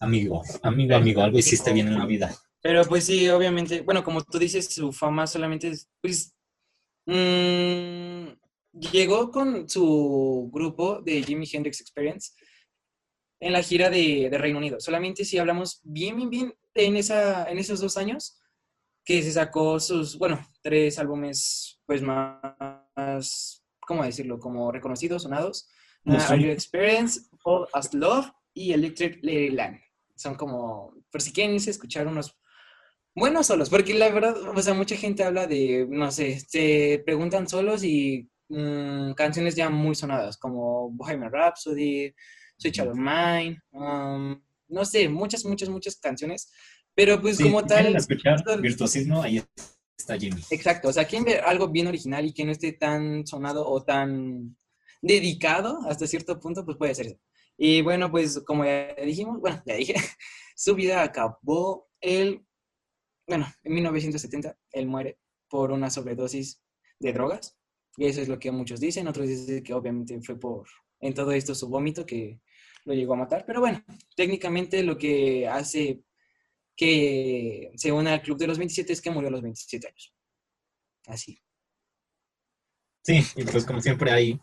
[0.00, 2.34] amigo, amigo, amigo, algo hiciste bien en la vida.
[2.60, 6.36] Pero pues sí, obviamente, bueno, como tú dices, su fama solamente es, pues,
[7.06, 8.36] Mm,
[8.72, 12.32] llegó con su grupo de Jimi Hendrix Experience
[13.40, 14.80] en la gira de, Reino Unido.
[14.80, 18.40] Solamente si hablamos bien, bien, bien en, esa, en esos dos años,
[19.04, 24.38] que se sacó sus, bueno, tres álbumes, pues más, ¿cómo decirlo?
[24.38, 25.68] Como reconocidos, sonados.
[26.04, 29.78] Uh, Are You Experience, All As Love y Electric Land.
[30.14, 32.38] Son como, por si quieren irse a escuchar unos
[33.14, 37.48] buenos solos, porque la verdad, o sea, mucha gente habla de, no sé, se preguntan
[37.48, 42.14] solos y mm, canciones ya muy sonadas, como Bohemian Rhapsody,
[42.58, 46.52] Switch Out of Mine, um, no sé, muchas, muchas, muchas canciones,
[46.94, 47.96] pero pues como tal...
[47.96, 49.42] escuchar virtuosismo, ahí
[49.96, 50.42] está Jimmy.
[50.50, 53.82] Exacto, o sea, quien ve algo bien original y que no esté tan sonado o
[53.82, 54.56] tan
[55.02, 57.18] dedicado hasta cierto punto, pues puede ser eso.
[57.58, 59.94] Y bueno, pues como ya dijimos, bueno, ya dije,
[60.56, 62.44] su vida acabó el,
[63.26, 66.62] bueno, en 1970, él muere por una sobredosis
[66.98, 67.56] de drogas.
[67.96, 70.68] Y eso es lo que muchos dicen, otros dicen que obviamente fue por,
[71.00, 72.40] en todo esto, su vómito que
[72.84, 73.44] lo llegó a matar.
[73.46, 73.82] Pero bueno,
[74.14, 76.02] técnicamente lo que hace
[76.76, 80.14] que se una al Club de los 27 es que murió a los 27 años.
[81.06, 81.40] Así.
[83.02, 84.40] Sí, y pues como siempre hay,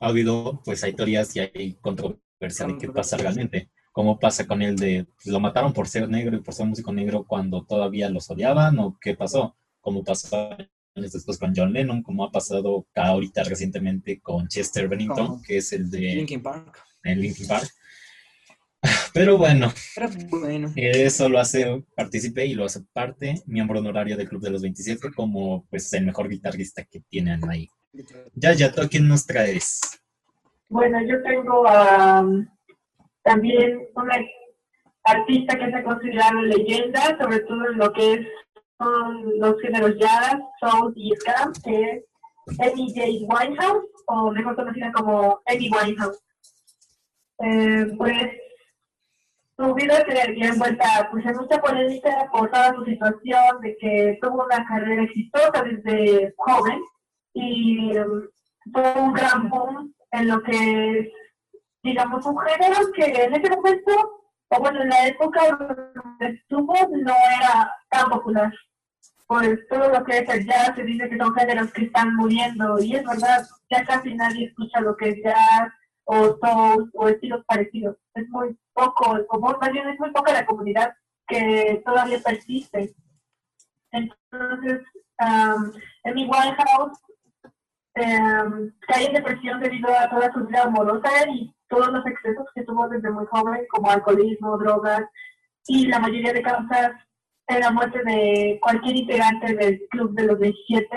[0.00, 3.70] ha habido, pues hay teorías y hay controversia de qué pasa realmente.
[3.92, 6.92] ¿Cómo pasa con él de, pues, lo mataron por ser negro y por ser músico
[6.92, 9.56] negro cuando todavía los odiaban o qué pasó?
[9.80, 10.56] ¿Cómo pasó
[10.94, 12.02] después con John Lennon?
[12.02, 16.82] ¿Cómo ha pasado ahorita recientemente con Chester Bennington, que es el de Linkin Park?
[17.02, 17.68] En Linkin Park.
[19.12, 19.72] Pero bueno,
[20.28, 20.72] bueno.
[20.74, 25.12] eso lo hace partícipe y lo hace parte, miembro honorario del Club de los 27,
[25.14, 27.68] como pues el mejor guitarrista que tienen ahí.
[28.34, 29.80] Ya, ya, ¿tú a quién nos traes?
[30.68, 32.26] Bueno, yo tengo a
[33.22, 34.16] también una
[35.04, 38.26] artista que se considera leyenda, sobre todo en lo que es
[38.78, 42.04] son los géneros jazz, soul y ska, que
[42.46, 43.06] es Amy J.
[43.28, 46.18] Winehouse, o mejor conocida como Amy Winehouse.
[47.38, 48.16] Eh, pues
[49.56, 54.18] su vida se veía envuelta pues, en mucha polémica por toda su situación, de que
[54.20, 56.80] tuvo una carrera exitosa desde joven
[57.34, 58.22] y um,
[58.72, 61.08] fue un gran boom en lo que es,
[61.82, 63.92] digamos, un género que en ese momento,
[64.48, 68.52] o bueno, en la época donde estuvo, no era tan popular.
[69.26, 72.78] Pues todo lo que es el jazz se dice que son géneros que están muriendo,
[72.80, 75.72] y es verdad, ya casi nadie escucha lo que es jazz,
[76.04, 77.96] o soul, o estilos parecidos.
[78.14, 80.94] Es muy poco común, más bien es muy poca la comunidad
[81.26, 82.94] que todavía persiste.
[83.92, 84.82] Entonces,
[85.20, 85.72] um,
[86.04, 86.98] en mi Winehouse
[87.94, 92.64] eh, cae en depresión debido a toda su vida amorosa y todos los excesos que
[92.64, 95.04] tuvo desde muy joven, como alcoholismo, drogas,
[95.66, 96.92] y la mayoría de causas
[97.46, 100.88] en la muerte de cualquier integrante del club de los 17.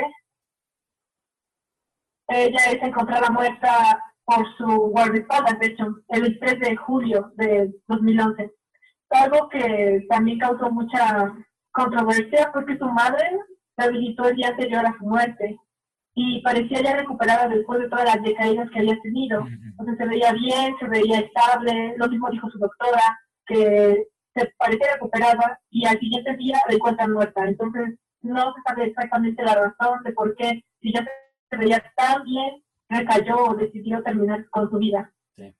[2.30, 8.52] Ella es encontrada muerta por su guardaespaldas, de hecho, el 3 de julio de 2011.
[9.10, 11.34] Algo que también causó mucha
[11.72, 13.24] controversia porque su madre
[13.78, 15.58] la visitó el día anterior a su muerte
[16.14, 19.46] y parecía ya recuperada después de todas las decaídas que había tenido.
[19.48, 24.94] Entonces se veía bien, se veía estable, lo mismo dijo su doctora, que se parecía
[24.96, 27.48] recuperada y al siguiente día le encuentran muerta.
[27.48, 31.08] Entonces no se sabe exactamente la razón de por qué, si ya
[31.50, 35.14] se veía tan bien, recayó o decidió terminar con su vida.
[35.36, 35.54] Sí.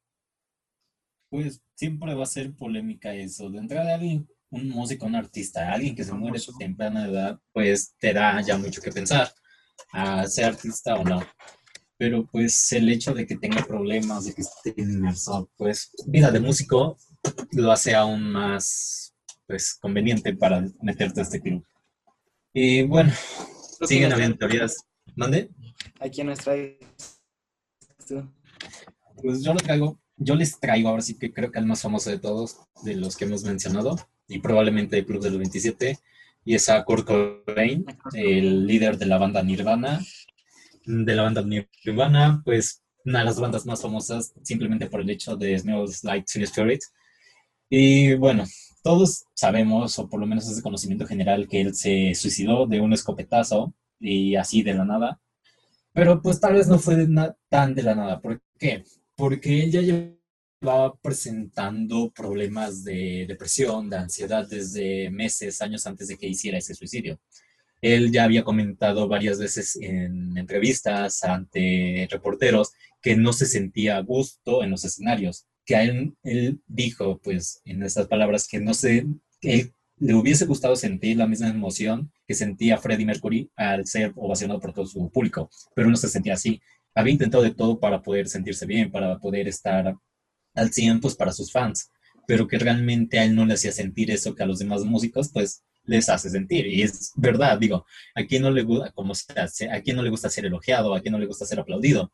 [1.30, 3.50] Pues siempre va a ser polémica eso.
[3.50, 7.96] De entrada, alguien, un músico, un artista, alguien que se muere a temprana edad, pues
[8.00, 9.30] te da ya mucho que pensar
[9.92, 11.22] a ser artista o no.
[11.98, 16.40] Pero pues el hecho de que tenga problemas, de que esté inmerso, pues vida de
[16.40, 16.98] músico
[17.52, 19.16] lo hace aún más
[19.48, 21.66] pues conveniente para meterte a este club.
[22.54, 23.12] Y bueno,
[23.86, 24.78] siguen habiendo teorías.
[25.16, 25.50] ¿Mande?
[26.00, 26.54] Aquí en nuestra
[29.22, 32.10] pues yo lo traigo, yo les traigo ahora sí que creo que el más famoso
[32.10, 35.98] de todos, de los que hemos mencionado, y probablemente el Club de los 27,
[36.46, 40.00] y es a Kurt Cobain, el líder de la banda Nirvana.
[40.86, 45.36] De la banda Nirvana, pues una de las bandas más famosas simplemente por el hecho
[45.36, 46.80] de Smells Like Teen Spirit.
[47.70, 48.46] Y bueno,
[48.82, 52.80] todos sabemos, o por lo menos es de conocimiento general, que él se suicidó de
[52.80, 55.20] un escopetazo y así de la nada.
[55.98, 56.96] Pero pues tal vez no fue
[57.50, 58.22] tan de la nada.
[58.22, 58.84] ¿Por qué?
[59.16, 66.16] Porque él ya llevaba presentando problemas de depresión, de ansiedad desde meses, años antes de
[66.16, 67.20] que hiciera ese suicidio.
[67.82, 74.02] Él ya había comentado varias veces en entrevistas ante reporteros que no se sentía a
[74.02, 78.76] gusto en los escenarios, que a él, él dijo, pues, en estas palabras, que no
[78.76, 79.08] se,
[79.42, 84.60] él le hubiese gustado sentir la misma emoción que sentía Freddie Mercury al ser ovacionado
[84.60, 86.62] por todo su público, pero no se sentía así.
[86.94, 89.96] Había intentado de todo para poder sentirse bien, para poder estar
[90.54, 91.92] al 100 pues, para sus fans,
[92.28, 95.30] pero que realmente a él no le hacía sentir eso que a los demás músicos
[95.32, 96.68] pues les hace sentir.
[96.68, 100.04] Y es verdad, digo, a quien no le gusta, como se hace, a quien no
[100.04, 102.12] le gusta ser elogiado, a quien no le gusta ser aplaudido.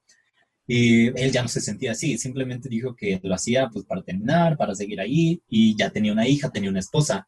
[0.68, 4.56] Y él ya no se sentía así, simplemente dijo que lo hacía pues para terminar,
[4.58, 7.28] para seguir ahí, y ya tenía una hija, tenía una esposa.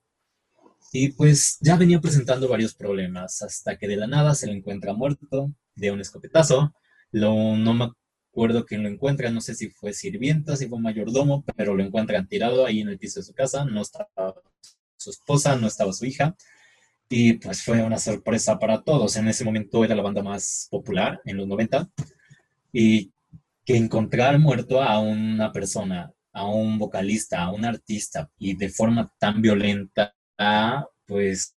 [0.92, 4.94] Y pues ya venía presentando varios problemas, hasta que de la nada se le encuentra
[4.94, 6.74] muerto de un escopetazo.
[7.12, 7.92] Lo, no me
[8.32, 12.28] acuerdo quién lo encuentra, no sé si fue sirvienta, si fue mayordomo, pero lo encuentran
[12.28, 14.10] tirado ahí en el piso de su casa, no estaba
[14.98, 16.36] su esposa, no estaba su hija.
[17.10, 19.16] Y pues fue una sorpresa para todos.
[19.16, 21.90] En ese momento era la banda más popular en los 90.
[22.74, 23.12] Y
[23.66, 29.12] que encontrar muerto a una persona, a un vocalista, a un artista, y de forma
[29.20, 30.14] tan violenta,
[31.06, 31.56] pues,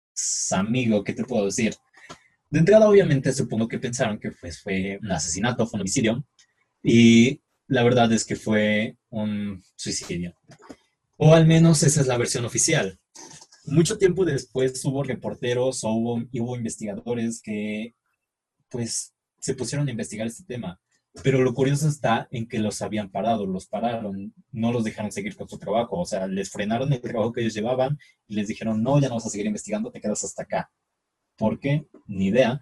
[0.52, 1.74] amigo, ¿qué te puedo decir?
[2.50, 6.24] De entrada, obviamente, supongo que pensaron que pues, fue un asesinato, fue un homicidio,
[6.82, 10.34] y la verdad es que fue un suicidio.
[11.16, 12.98] O al menos esa es la versión oficial.
[13.64, 17.94] Mucho tiempo después hubo reporteros o hubo, hubo investigadores que
[18.68, 20.80] pues se pusieron a investigar este tema.
[21.22, 25.36] Pero lo curioso está en que los habían parado, los pararon, no los dejaron seguir
[25.36, 27.98] con su trabajo, o sea, les frenaron el trabajo que ellos llevaban
[28.28, 30.70] y les dijeron, no, ya no vas a seguir investigando, te quedas hasta acá.
[31.36, 31.86] ¿Por qué?
[32.06, 32.60] Ni idea.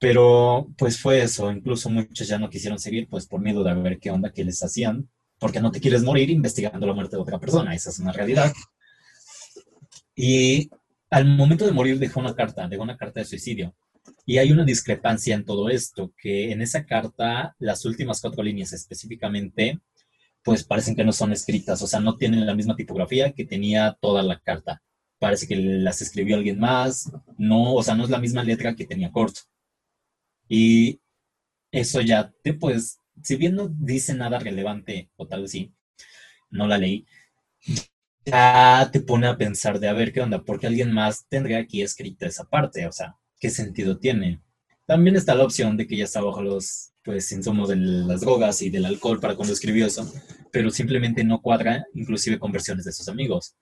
[0.00, 3.98] Pero pues fue eso, incluso muchos ya no quisieron seguir, pues por miedo de ver
[3.98, 7.38] qué onda que les hacían, porque no te quieres morir investigando la muerte de otra
[7.38, 8.52] persona, esa es una realidad.
[10.14, 10.70] Y
[11.10, 13.74] al momento de morir dejó una carta, dejó una carta de suicidio
[14.28, 18.74] y hay una discrepancia en todo esto, que en esa carta las últimas cuatro líneas
[18.74, 19.80] específicamente,
[20.44, 23.96] pues parecen que no son escritas, o sea, no tienen la misma tipografía que tenía
[24.02, 24.82] toda la carta.
[25.18, 28.86] Parece que las escribió alguien más, no, o sea, no es la misma letra que
[28.86, 29.40] tenía corto.
[30.48, 31.00] Y
[31.72, 35.72] eso ya te pues, si bien no dice nada relevante, o tal vez sí,
[36.50, 37.06] no la leí,
[38.24, 41.82] ya te pone a pensar de a ver qué onda, porque alguien más tendría aquí
[41.82, 44.42] escrita esa parte, o sea, ¿qué sentido tiene?
[44.86, 48.60] También está la opción de que ya está bajo los pues insumos de las drogas
[48.62, 50.10] y del alcohol para cuando escribió eso,
[50.52, 53.54] pero simplemente no cuadra, inclusive con versiones de sus amigos.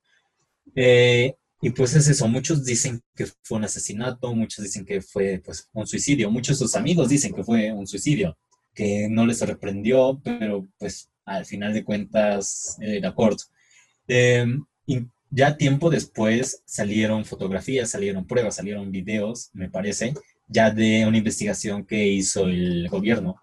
[0.75, 5.41] Eh, y pues es eso, muchos dicen que fue un asesinato, muchos dicen que fue
[5.45, 8.37] pues un suicidio, muchos de sus amigos dicen que fue un suicidio,
[8.75, 13.45] que no les sorprendió, pero pues al final de cuentas era corto.
[14.09, 14.45] Eh,
[15.31, 20.15] ya tiempo después salieron fotografías, salieron pruebas, salieron videos, me parece,
[20.49, 23.37] ya de una investigación que hizo el gobierno.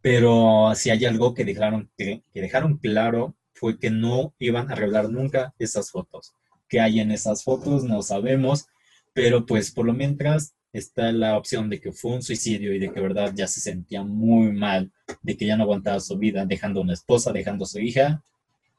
[0.00, 5.08] Pero si hay algo que dejaron, que, dejaron claro fue que no iban a revelar
[5.10, 6.34] nunca esas fotos.
[6.68, 7.84] ¿Qué hay en esas fotos?
[7.84, 8.66] No sabemos,
[9.12, 12.92] pero pues por lo mientras está la opción de que fue un suicidio y de
[12.92, 14.92] que verdad ya se sentía muy mal,
[15.22, 18.22] de que ya no aguantaba su vida dejando una esposa, dejando a su hija,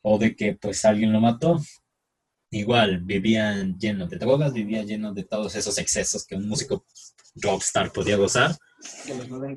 [0.01, 1.59] o de que pues alguien lo mató,
[2.55, 6.85] igual vivían llenos de drogas, vivían llenos de todos esos excesos que un músico
[7.35, 8.55] rockstar podía gozar,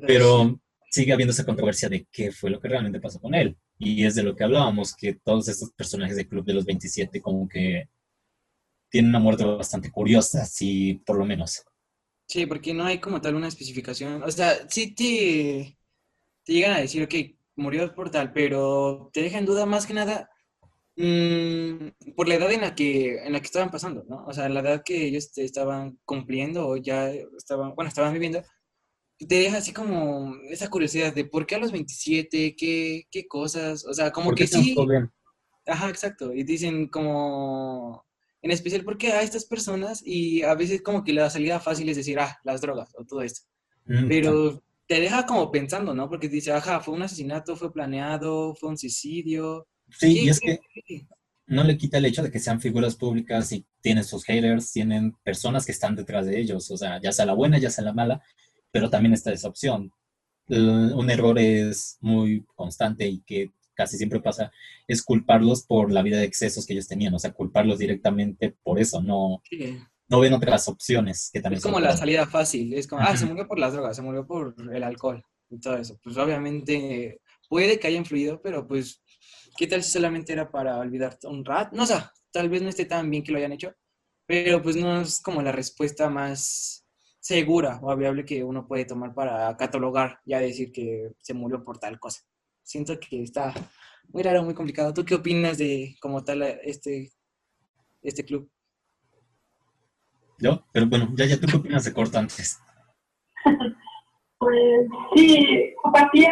[0.05, 0.59] pero
[0.91, 3.57] sigue habiendo esa controversia de qué fue lo que realmente pasó con él.
[3.77, 7.21] Y es de lo que hablábamos, que todos estos personajes del Club de los 27
[7.21, 7.87] como que
[8.89, 11.63] tienen una muerte bastante curiosa, sí, por lo menos.
[12.27, 14.23] Sí, porque no hay como tal una especificación.
[14.23, 15.77] O sea, sí te,
[16.43, 17.15] te llegan a decir, ok,
[17.55, 20.29] murió por tal, pero te deja en duda más que nada
[21.01, 24.25] Mm, por la edad en la que en la que estaban pasando, ¿no?
[24.25, 28.43] O sea, la edad que ellos estaban cumpliendo o ya estaban, bueno, estaban viviendo,
[29.17, 33.85] te deja así como esa curiosidad de por qué a los 27, qué, qué cosas,
[33.85, 34.75] o sea, como que sí.
[35.65, 36.33] Ajá, exacto.
[36.33, 38.05] Y dicen como,
[38.41, 40.01] en especial, ¿por qué a estas personas?
[40.05, 43.21] Y a veces como que la salida fácil es decir, ah, las drogas o todo
[43.21, 43.47] esto.
[43.85, 46.09] Mm, Pero te deja como pensando, ¿no?
[46.09, 49.65] Porque dice, ajá, fue un asesinato, fue planeado, fue un suicidio.
[49.91, 50.59] Sí, y es que
[51.47, 55.15] no le quita el hecho de que sean figuras públicas y tienen sus haters, tienen
[55.23, 57.93] personas que están detrás de ellos, o sea, ya sea la buena, ya sea la
[57.93, 58.21] mala,
[58.71, 59.91] pero también está esa opción.
[60.47, 64.51] Un error es muy constante y que casi siempre pasa,
[64.87, 68.79] es culparlos por la vida de excesos que ellos tenían, o sea, culparlos directamente por
[68.79, 69.41] eso, no,
[70.09, 73.25] no ven otras opciones que también Es como la salida fácil, es como, ah, se
[73.25, 75.97] murió por las drogas, se murió por el alcohol y todo eso.
[76.03, 79.01] Pues obviamente puede que haya influido, pero pues
[79.57, 81.73] ¿Qué tal si solamente era para olvidar un rat?
[81.73, 81.95] No sé,
[82.31, 83.73] tal vez no esté tan bien que lo hayan hecho,
[84.25, 86.85] pero pues no es como la respuesta más
[87.19, 91.77] segura o viable que uno puede tomar para catalogar, ya decir que se murió por
[91.77, 92.21] tal cosa.
[92.63, 93.53] Siento que está
[94.09, 94.93] muy raro, muy complicado.
[94.93, 97.11] ¿Tú qué opinas de como tal este,
[98.01, 98.49] este club?
[100.37, 102.59] Yo, pero bueno, ya, ya tú qué opinas de Cortantes.
[104.41, 106.31] Pues sí, compartía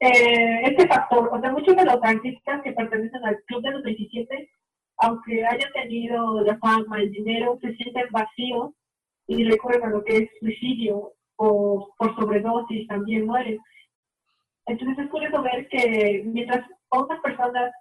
[0.00, 1.28] eh, este factor.
[1.32, 4.50] O sea, muchos de los artistas que pertenecen al Club de los 27,
[4.98, 8.72] aunque hayan tenido la fama, el dinero, se sienten vacíos
[9.26, 13.58] y recuerdan lo que es suicidio o por sobredosis también mueren.
[14.66, 17.72] Entonces es curioso ver que mientras otras personas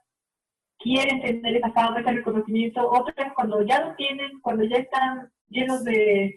[0.80, 5.84] quieren tener esa fama, ese reconocimiento, otras cuando ya lo tienen, cuando ya están llenos
[5.84, 6.36] de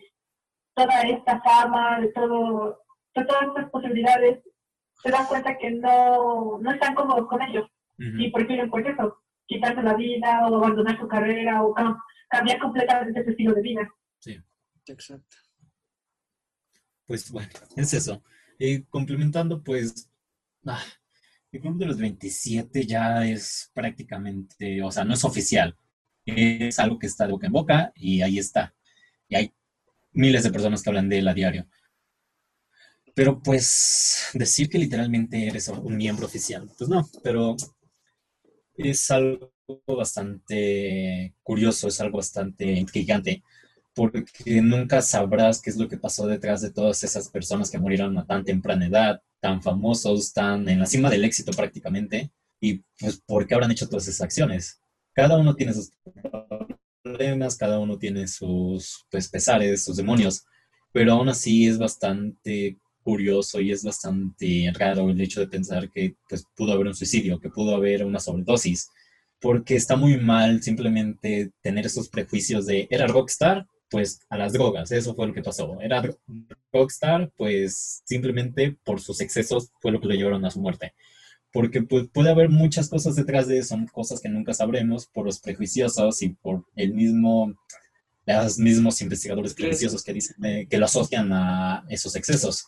[0.74, 2.80] toda esta fama, de, todo,
[3.14, 4.42] de todas estas posibilidades,
[5.02, 9.22] se dan cuenta que no, no están cómodos con ellos y prefieren por pues, eso
[9.46, 11.74] quitarse la vida o abandonar su carrera o
[12.28, 13.88] cambiar completamente su estilo de vida.
[14.18, 14.40] Sí,
[14.86, 15.36] exacto.
[17.06, 18.22] Pues bueno, es eso.
[18.58, 20.10] Y complementando, pues,
[20.66, 20.82] ah,
[21.50, 25.76] el club de los 27 ya es prácticamente, o sea, no es oficial.
[26.24, 28.74] Es algo que está de boca en boca y ahí está.
[29.28, 29.54] Y hay
[30.12, 31.66] miles de personas que hablan de él a diario.
[33.14, 37.56] Pero pues decir que literalmente eres un miembro oficial, pues no, pero
[38.76, 39.52] es algo
[39.86, 43.42] bastante curioso, es algo bastante intrigante,
[43.94, 48.16] porque nunca sabrás qué es lo que pasó detrás de todas esas personas que murieron
[48.18, 53.20] a tan temprana edad, tan famosos, tan en la cima del éxito prácticamente, y pues
[53.26, 54.80] por qué habrán hecho todas esas acciones.
[55.12, 55.90] Cada uno tiene sus
[57.02, 60.44] problemas, cada uno tiene sus pues, pesares, sus demonios,
[60.92, 66.14] pero aún así es bastante curioso y es bastante raro el hecho de pensar que
[66.28, 68.88] pues, pudo haber un suicidio, que pudo haber una sobredosis,
[69.40, 74.90] porque está muy mal simplemente tener esos prejuicios de era rockstar, pues a las drogas,
[74.90, 75.78] eso fue lo que pasó.
[75.80, 76.02] Era
[76.72, 80.94] rockstar, pues simplemente por sus excesos fue lo que lo llevaron a su muerte.
[81.52, 85.40] Porque pues, puede haber muchas cosas detrás de eso, cosas que nunca sabremos por los
[85.40, 87.54] prejuiciosos y por el mismo,
[88.26, 92.66] los mismos investigadores prejuiciosos que dicen eh, que lo asocian a esos excesos.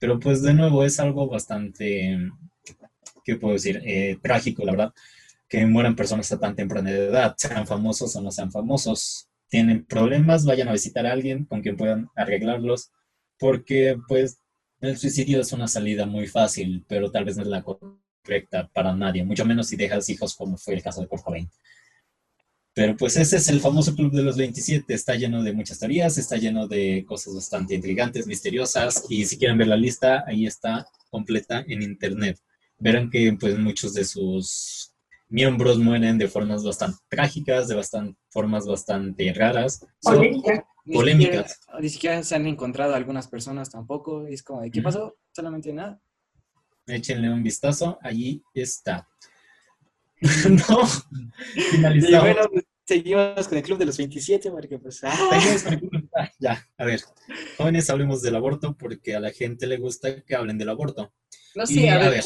[0.00, 2.18] Pero pues de nuevo es algo bastante,
[3.24, 3.82] ¿qué puedo decir?
[3.84, 4.92] Eh, trágico, la verdad,
[5.48, 10.44] que mueran personas a tan temprana edad, sean famosos o no sean famosos tienen problemas,
[10.44, 12.90] vayan a visitar a alguien con quien puedan arreglarlos,
[13.38, 14.40] porque pues
[14.80, 18.94] el suicidio es una salida muy fácil, pero tal vez no es la correcta para
[18.94, 21.50] nadie, mucho menos si dejas hijos como fue el caso de Kurt Cobain.
[22.78, 26.16] Pero pues ese es el famoso Club de los 27, está lleno de muchas teorías,
[26.16, 30.86] está lleno de cosas bastante intrigantes, misteriosas, y si quieren ver la lista, ahí está
[31.10, 32.38] completa en internet.
[32.78, 34.94] Verán que pues muchos de sus
[35.28, 39.84] miembros mueren de formas bastante trágicas, de bastante, formas bastante raras.
[40.00, 40.60] Polémicas.
[40.86, 41.60] Polémicas.
[41.80, 44.24] Ni siquiera, se han encontrado algunas personas tampoco.
[44.28, 45.16] Es como, ¿de qué pasó?
[45.32, 46.00] Solamente nada.
[46.86, 49.08] Échenle un vistazo, allí está.
[50.48, 50.86] no,
[51.72, 52.48] finalizamos.
[52.52, 55.04] Pues, seguimos con el club de los 27, porque pues...
[55.04, 55.14] Ah.
[56.20, 57.00] Ah, ya, a ver.
[57.56, 61.12] Jóvenes, hablemos del aborto porque a la gente le gusta que hablen del aborto.
[61.54, 62.24] No sé, a, ver.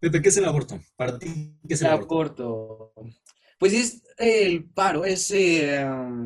[0.00, 0.80] Pepe, ¿qué es el aborto?
[0.96, 2.92] Para ti, ¿qué es el, aborto?
[3.56, 5.30] Pues es el paro, es...
[5.30, 6.24] Eh, um,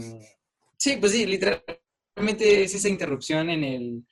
[0.78, 4.06] sí, pues sí, literalmente es esa interrupción en el,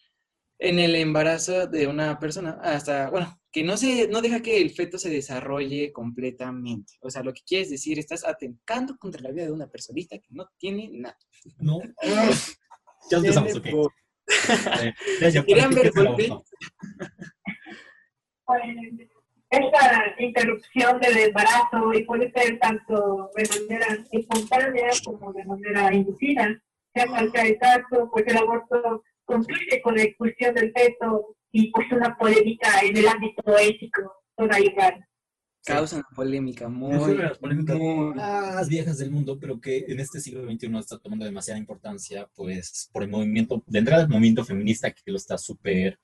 [0.59, 4.71] en el embarazo de una persona hasta, bueno, que no, se, no deja que el
[4.71, 6.95] feto se desarrolle completamente.
[7.01, 10.27] O sea, lo que quieres decir, estás atentando contra la vida de una personita que
[10.31, 11.17] no tiene nada.
[11.59, 11.79] No.
[13.11, 13.93] ya empezamos, ok.
[15.21, 15.63] ya, ya, ver,
[19.51, 26.61] esta interrupción del embarazo y puede ser tanto de manera espontánea como de manera inducida.
[26.93, 31.71] Sea cual sea el caso, pues el aborto concluye con la expulsión del feto y
[31.71, 35.07] pues una polémica en el ámbito ético toda igual.
[35.65, 39.85] Causa una polémica muy, es una de las polémicas más viejas del mundo, pero que
[39.89, 44.09] en este siglo XXI está tomando demasiada importancia, pues por el movimiento, de entrada el
[44.09, 45.99] movimiento feminista que lo está súper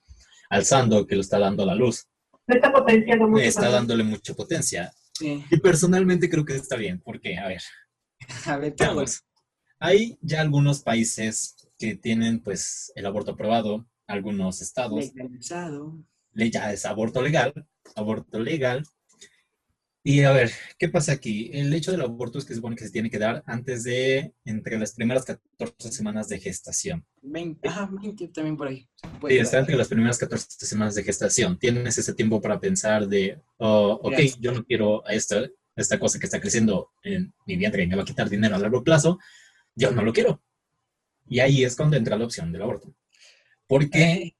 [0.49, 2.07] alzando, que lo está dando a la luz
[2.55, 3.43] está potenciando mucho.
[3.43, 4.91] Está dándole mucha potencia.
[5.19, 7.61] Y personalmente creo que está bien, porque, a ver.
[8.45, 8.75] A ver,
[9.79, 15.11] Hay ya algunos países que tienen, pues, el aborto aprobado, algunos estados.
[15.15, 15.97] Legalizado.
[16.33, 17.53] Ya es aborto legal,
[17.95, 18.83] aborto legal,
[20.03, 21.51] y a ver, ¿qué pasa aquí?
[21.53, 24.33] El hecho del aborto es que se supone que se tiene que dar antes de,
[24.45, 27.05] entre las primeras 14 semanas de gestación.
[27.21, 28.89] 20, ah, 20 también por ahí.
[29.27, 31.59] Sí, está entre las primeras 14 semanas de gestación.
[31.59, 36.25] Tienes ese tiempo para pensar de, oh, ok, yo no quiero esta, esta cosa que
[36.25, 39.19] está creciendo en mi vientre y me va a quitar dinero a largo plazo,
[39.75, 40.41] yo no lo quiero.
[41.31, 42.93] Y ahí es cuando entra la opción del aborto.
[43.65, 44.11] ¿Por qué?
[44.11, 44.35] Eh.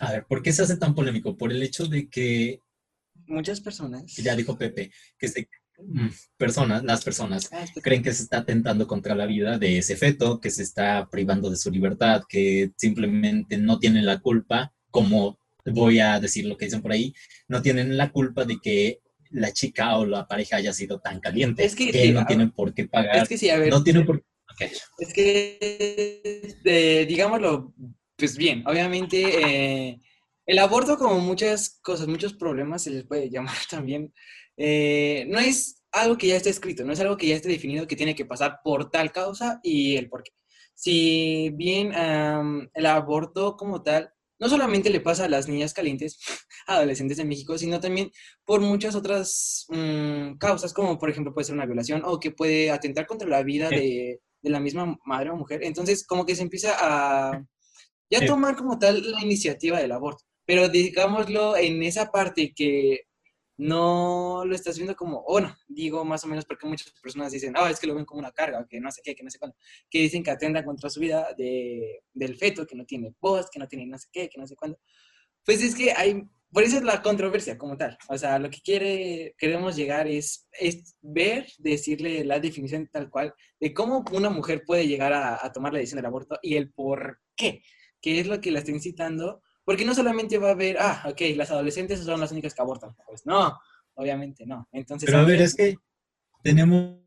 [0.00, 1.36] A ver, ¿por qué se hace tan polémico?
[1.36, 2.62] Por el hecho de que
[3.28, 4.12] muchas personas.
[4.16, 5.48] Ya dijo Pepe, que se,
[5.78, 9.96] mm, personas, las personas ah, creen que se está atentando contra la vida de ese
[9.96, 15.38] feto, que se está privando de su libertad, que simplemente no tienen la culpa, como
[15.64, 17.14] voy a decir lo que dicen por ahí,
[17.46, 19.00] no tienen la culpa de que
[19.30, 21.64] la chica o la pareja haya sido tan caliente.
[21.64, 23.16] Es que, no tienen por qué pagar.
[23.18, 23.70] Es que sí, a ver.
[23.70, 24.24] No tienen por
[24.58, 27.74] Es que, digámoslo
[28.16, 30.00] pues bien, obviamente eh,
[30.46, 34.12] el aborto, como muchas cosas, muchos problemas, se les puede llamar también,
[34.56, 37.86] eh, no es algo que ya esté escrito, no es algo que ya esté definido
[37.86, 40.32] que tiene que pasar por tal causa y el por qué.
[40.74, 46.18] Si bien el aborto como tal no solamente le pasa a las niñas calientes,
[46.66, 48.10] adolescentes de México, sino también
[48.44, 52.70] por muchas otras mm, causas, como por ejemplo puede ser una violación o que puede
[52.70, 54.20] atentar contra la vida de,
[54.50, 55.62] la misma madre o mujer.
[55.62, 57.44] Entonces, como que se empieza a
[58.10, 60.24] ya tomar como tal la iniciativa del aborto.
[60.44, 63.00] Pero digámoslo en esa parte que
[63.58, 67.70] no lo estás viendo como, bueno, digo más o menos porque muchas personas dicen, ah,
[67.70, 69.56] es que lo ven como una carga, que no sé qué, que no sé cuándo,
[69.90, 73.58] que dicen que atendan contra su vida de, del feto, que no tiene voz, que
[73.58, 74.78] no tiene no sé qué, que no sé cuándo.
[75.44, 76.22] Pues es que hay,
[76.56, 77.98] por eso es la controversia como tal.
[78.08, 83.34] O sea, lo que quiere, queremos llegar es, es ver, decirle la definición tal cual
[83.60, 86.72] de cómo una mujer puede llegar a, a tomar la decisión del aborto y el
[86.72, 87.62] por qué,
[88.00, 91.20] que es lo que la está incitando porque no solamente va a haber, ah, ok,
[91.36, 92.96] las adolescentes son las únicas que abortan.
[93.06, 93.58] Pues no,
[93.92, 94.66] obviamente no.
[94.72, 95.76] Entonces, Pero a ver, es que
[96.42, 97.02] tenemos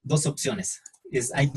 [0.00, 0.80] dos opciones.
[1.10, 1.50] Es, hay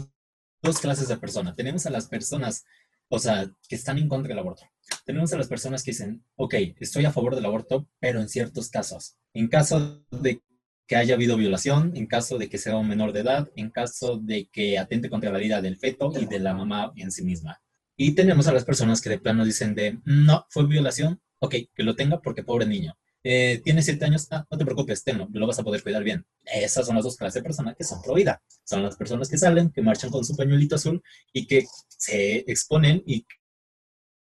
[0.63, 1.55] dos clases de personas.
[1.55, 2.65] Tenemos a las personas,
[3.07, 4.63] o sea, que están en contra del aborto.
[5.05, 8.69] Tenemos a las personas que dicen, ok, estoy a favor del aborto, pero en ciertos
[8.69, 9.17] casos.
[9.33, 10.41] En caso de
[10.87, 14.17] que haya habido violación, en caso de que sea un menor de edad, en caso
[14.17, 17.61] de que atente contra la vida del feto y de la mamá en sí misma.
[17.95, 21.83] Y tenemos a las personas que de plano dicen de, no, fue violación, ok, que
[21.83, 22.97] lo tenga porque pobre niño.
[23.25, 26.25] Eh, tiene siete años, ah, no te preocupes, tenlo, lo vas a poder cuidar bien.
[26.43, 28.41] Esas son las dos clases de personas que son pro vida.
[28.65, 33.01] Son las personas que salen, que marchan con su pañuelito azul y que se exponen
[33.05, 33.25] y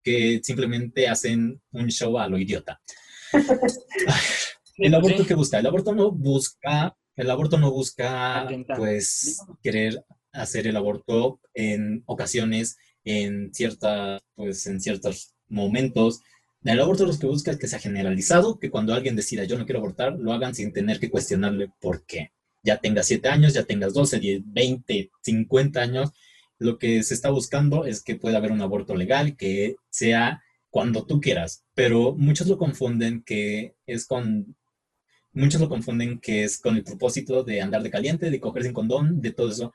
[0.03, 2.80] que simplemente hacen un show a lo idiota.
[4.78, 10.66] el aborto que busca, el aborto no busca, el aborto no busca, pues, querer hacer
[10.66, 16.20] el aborto en ocasiones en, cierta, pues, en ciertos momentos.
[16.64, 19.66] El aborto lo que busca es que sea generalizado, que cuando alguien decida yo no
[19.66, 22.32] quiero abortar, lo hagan sin tener que cuestionarle por qué.
[22.62, 26.11] Ya tengas 7 años, ya tengas 12, 10, 20, 50 años,
[26.62, 31.04] lo que se está buscando es que pueda haber un aborto legal, que sea cuando
[31.04, 34.56] tú quieras, pero muchos lo confunden que es con
[35.32, 38.72] muchos lo confunden que es con el propósito de andar de caliente, de coger sin
[38.72, 39.74] condón, de todo eso,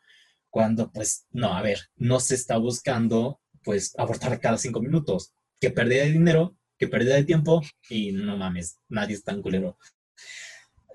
[0.50, 5.72] cuando pues no, a ver, no se está buscando pues abortar cada cinco minutos, que
[5.72, 9.78] pérdida de dinero, que pérdida de tiempo y no mames, nadie es tan culero.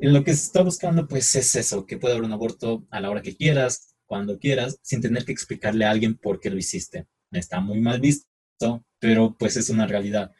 [0.00, 3.10] lo que se está buscando pues es eso, que pueda haber un aborto a la
[3.10, 7.06] hora que quieras, cuando quieras, sin tener que explicarle a alguien por qué lo hiciste.
[7.30, 10.32] Está muy mal visto, pero pues es una realidad.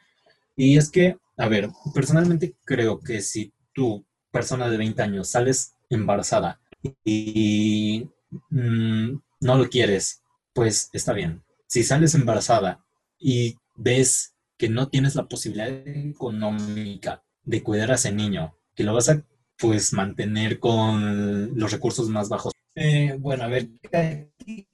[0.55, 5.73] Y es que, a ver, personalmente creo que si tú, persona de 20 años, sales
[5.89, 6.61] embarazada
[7.03, 8.07] y
[8.49, 11.43] Mm, no lo quieres, pues está bien.
[11.67, 12.85] Si sales embarazada
[13.19, 18.93] y ves que no tienes la posibilidad económica de cuidar a ese niño, que lo
[18.93, 19.23] vas a
[19.57, 22.52] pues mantener con los recursos más bajos.
[22.75, 23.69] Eh, bueno, a ver,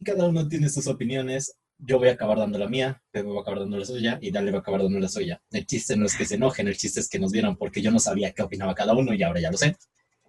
[0.03, 1.57] cada uno tiene sus opiniones.
[1.77, 4.31] Yo voy a acabar dando la mía, Pepe va a acabar dando la suya y
[4.31, 5.41] Dale va a acabar dando la suya.
[5.51, 7.89] El chiste no es que se enojen, el chiste es que nos vieran porque yo
[7.89, 9.77] no sabía qué opinaba cada uno y ahora ya lo sé.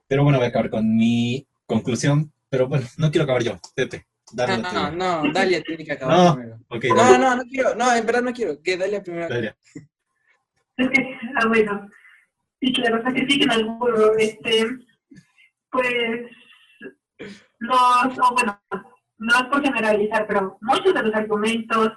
[0.06, 4.06] Pero bueno, voy a acabar con mi conclusión pero bueno, no quiero acabar yo, Pepe.
[4.34, 4.90] no, no,
[5.22, 6.58] no, Dalia tiene que acabar no, primero.
[6.68, 9.28] Okay, no, no, no quiero, no, en verdad no quiero, que Dalia primero.
[9.28, 9.56] Dalia.
[11.36, 11.88] ah, bueno.
[12.60, 14.66] Sí, claro, o sea que sí que en algunos, este,
[15.70, 17.30] pues,
[17.60, 18.60] los, o bueno,
[19.18, 21.92] no es por generalizar, pero muchos de los argumentos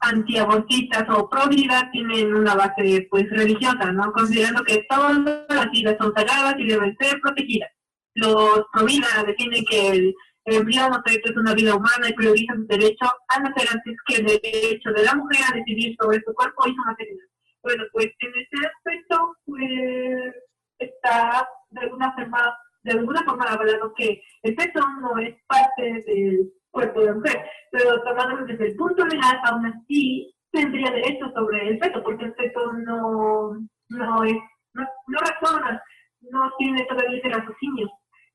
[0.00, 4.12] antiabortistas o pro vida tienen una base pues religiosa, ¿no?
[4.12, 7.70] Considerando que todas las vidas son sagradas y deben ser protegidas
[8.14, 10.14] los Provida defienden que el,
[10.46, 14.90] embrión es una vida humana y priorizan su derecho a nacer antes que el derecho
[14.90, 17.26] de la mujer a decidir sobre su cuerpo y su maternidad.
[17.62, 20.34] Bueno, pues en ese aspecto pues,
[20.78, 26.52] está de alguna forma de alguna forma hablando que el sexo no es parte del
[26.70, 31.68] cuerpo de la mujer, pero tomándolo desde el punto legal, aún así tendría derecho sobre
[31.68, 33.52] el feto, porque el feto no,
[33.88, 34.36] no es,
[34.74, 35.82] no, no razona,
[36.20, 37.90] no tiene todavía ese raciocinio.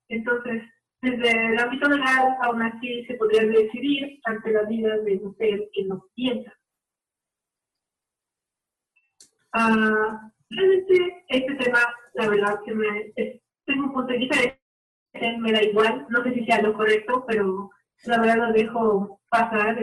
[0.09, 0.63] Entonces,
[1.01, 5.85] desde el ámbito legal, aún así se podría decidir ante la vida de mujer que
[5.85, 6.51] no piensa.
[9.53, 11.79] Uh, realmente este tema,
[12.13, 13.13] la verdad que me,
[13.69, 14.35] tengo un punto de vista,
[15.39, 17.69] me da igual, no sé si sea lo correcto, pero
[18.05, 19.77] la verdad lo dejo pasar.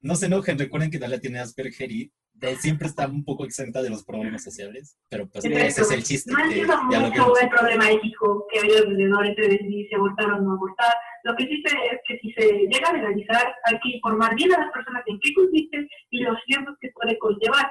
[0.00, 2.12] No se enojen, recuerden que Dalia tiene Asperger y
[2.58, 6.32] siempre está un poco exenta de los problemas sociales, pero pues ese es el chiste.
[6.32, 10.52] No entiendo mucho el problema ético que hay alrededor entre decidir si abortar o no
[10.52, 10.94] abortar.
[11.24, 14.52] lo que sí sé es que si se llega a legalizar, hay que informar bien
[14.54, 17.70] a las personas en qué consiste y los riesgos que puede conllevar.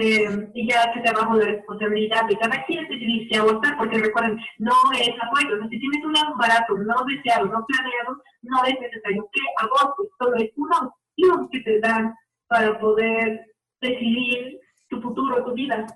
[0.00, 3.98] Eh, y ya que sea bajo la responsabilidad de cada quien decidir si abortar, porque
[3.98, 9.28] recuerden, no es apoyo, si tienes un embarazo no deseado, no planeado, no es necesario
[9.30, 12.14] que abortes, solo es una opción que te dan
[12.48, 13.44] para poder
[13.82, 15.86] decidir tu futuro, tu vida.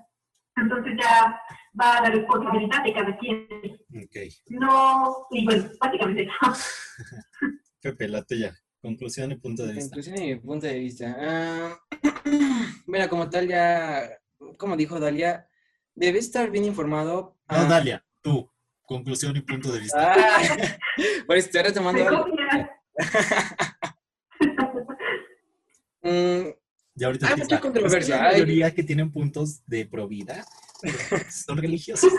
[0.55, 1.41] Entonces ya
[1.79, 3.47] va a la responsabilidad de cada quien.
[4.05, 4.29] Okay.
[4.49, 6.53] No, y bueno, básicamente eso.
[7.81, 8.53] Pepe, la tuya.
[8.79, 9.95] Conclusión y punto de vista.
[9.95, 11.15] Conclusión y punto de vista.
[11.19, 11.75] Ah,
[12.85, 14.19] mira, como tal ya,
[14.57, 15.49] como dijo Dalia,
[15.93, 17.37] debe estar bien informado.
[17.49, 17.65] No, ah.
[17.65, 18.49] Dalia, tú.
[18.87, 20.13] Conclusión y punto de vista.
[20.13, 20.77] Ah,
[21.27, 22.27] pues estoy retomando algo.
[26.03, 26.49] mm,
[26.93, 28.17] ya ahorita hay mucha controversia.
[28.17, 30.45] La mayoría que tienen puntos de provida
[31.31, 32.13] son religiosos.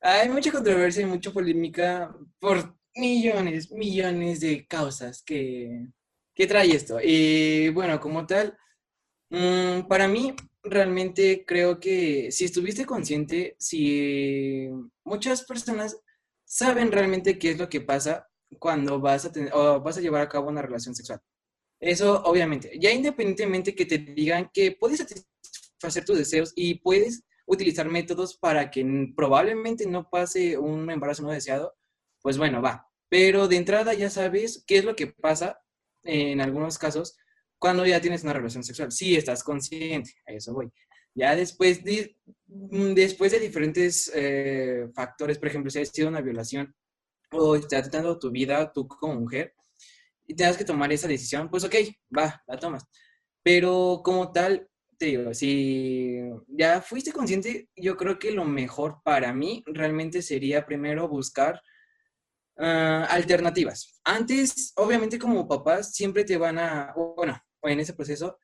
[0.00, 5.86] Hay mucha controversia y mucha polémica por millones, millones de causas que,
[6.40, 6.98] que trae esto.
[7.02, 8.56] Y bueno, como tal,
[9.28, 14.70] mm, para mí realmente creo que si estuviste consciente, si
[15.04, 16.00] muchas personas
[16.46, 18.26] saben realmente qué es lo que pasa
[18.58, 21.20] cuando vas a tener o vas a llevar a cabo una relación sexual.
[21.78, 27.86] Eso obviamente, ya independientemente que te digan que puedes satisfacer tus deseos y puedes utilizar
[27.86, 28.82] métodos para que
[29.14, 31.74] probablemente no pase un embarazo no deseado,
[32.22, 32.88] pues bueno, va.
[33.10, 35.60] Pero de entrada ya sabes qué es lo que pasa
[36.04, 37.16] en algunos casos
[37.58, 38.90] cuando ya tienes una relación sexual.
[38.90, 40.72] Sí, estás consciente, a eso voy.
[41.14, 46.22] Ya después de, mm, después de diferentes eh, factores, por ejemplo, si ha sido una
[46.22, 46.74] violación
[47.32, 49.54] o está tratando tu vida tú como mujer
[50.26, 51.74] y tengas que tomar esa decisión, pues ok,
[52.16, 52.84] va, la tomas.
[53.42, 59.32] Pero como tal, te digo, si ya fuiste consciente, yo creo que lo mejor para
[59.32, 61.60] mí realmente sería primero buscar
[62.56, 64.00] Ah, alternativas.
[64.04, 68.38] Antes, obviamente como papás, siempre te van a, bueno, en ese proceso,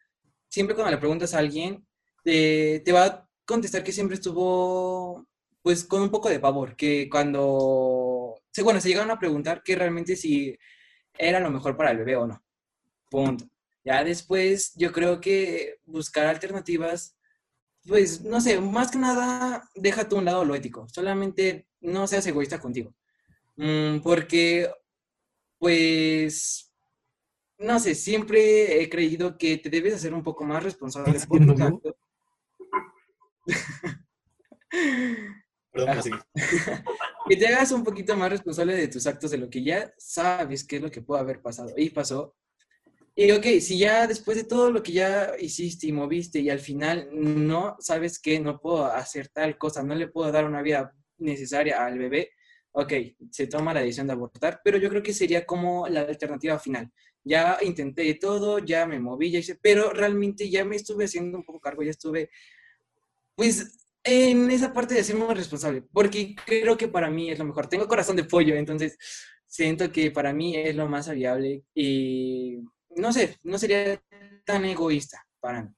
[0.49, 1.87] siempre cuando le preguntas a alguien,
[2.25, 5.27] te, va a contestar que siempre estuvo,
[5.63, 10.17] pues, con un poco de pavor, que cuando, bueno, se llegaron a preguntar que realmente
[10.17, 10.57] si
[11.19, 12.43] era lo mejor para el bebé o no.
[13.11, 13.47] Punto.
[13.85, 17.17] Ya después, yo creo que buscar alternativas,
[17.87, 20.89] pues, no sé, más que nada, deja tú un lado lo ético.
[20.89, 22.95] Solamente no seas egoísta contigo.
[23.57, 24.71] Mm, porque,
[25.59, 26.73] pues,
[27.59, 31.61] no sé, siempre he creído que te debes hacer un poco más responsable por tus
[31.61, 31.95] actos.
[35.73, 36.01] Perdón,
[37.29, 40.65] que te hagas un poquito más responsable de tus actos, de lo que ya sabes
[40.65, 41.73] qué es lo que puede haber pasado.
[41.77, 42.35] Y pasó.
[43.15, 46.61] Y ok, si ya después de todo lo que ya hiciste y moviste y al
[46.61, 50.95] final no sabes que no puedo hacer tal cosa, no le puedo dar una vida
[51.19, 52.33] necesaria al bebé,
[52.79, 52.93] ok,
[53.31, 56.93] se toma la decisión de abortar, pero yo creo que sería como la alternativa final.
[57.25, 61.45] Ya intenté todo, ya me moví, ya hice, pero realmente ya me estuve haciendo un
[61.45, 62.29] poco cargo, ya estuve,
[63.35, 67.47] pues, en esa parte de ser más responsable, porque creo que para mí es lo
[67.47, 67.67] mejor.
[67.67, 68.99] Tengo corazón de pollo, entonces
[69.47, 72.59] siento que para mí es lo más viable y
[72.95, 74.01] no sé, no sería
[74.45, 75.71] tan egoísta para mí.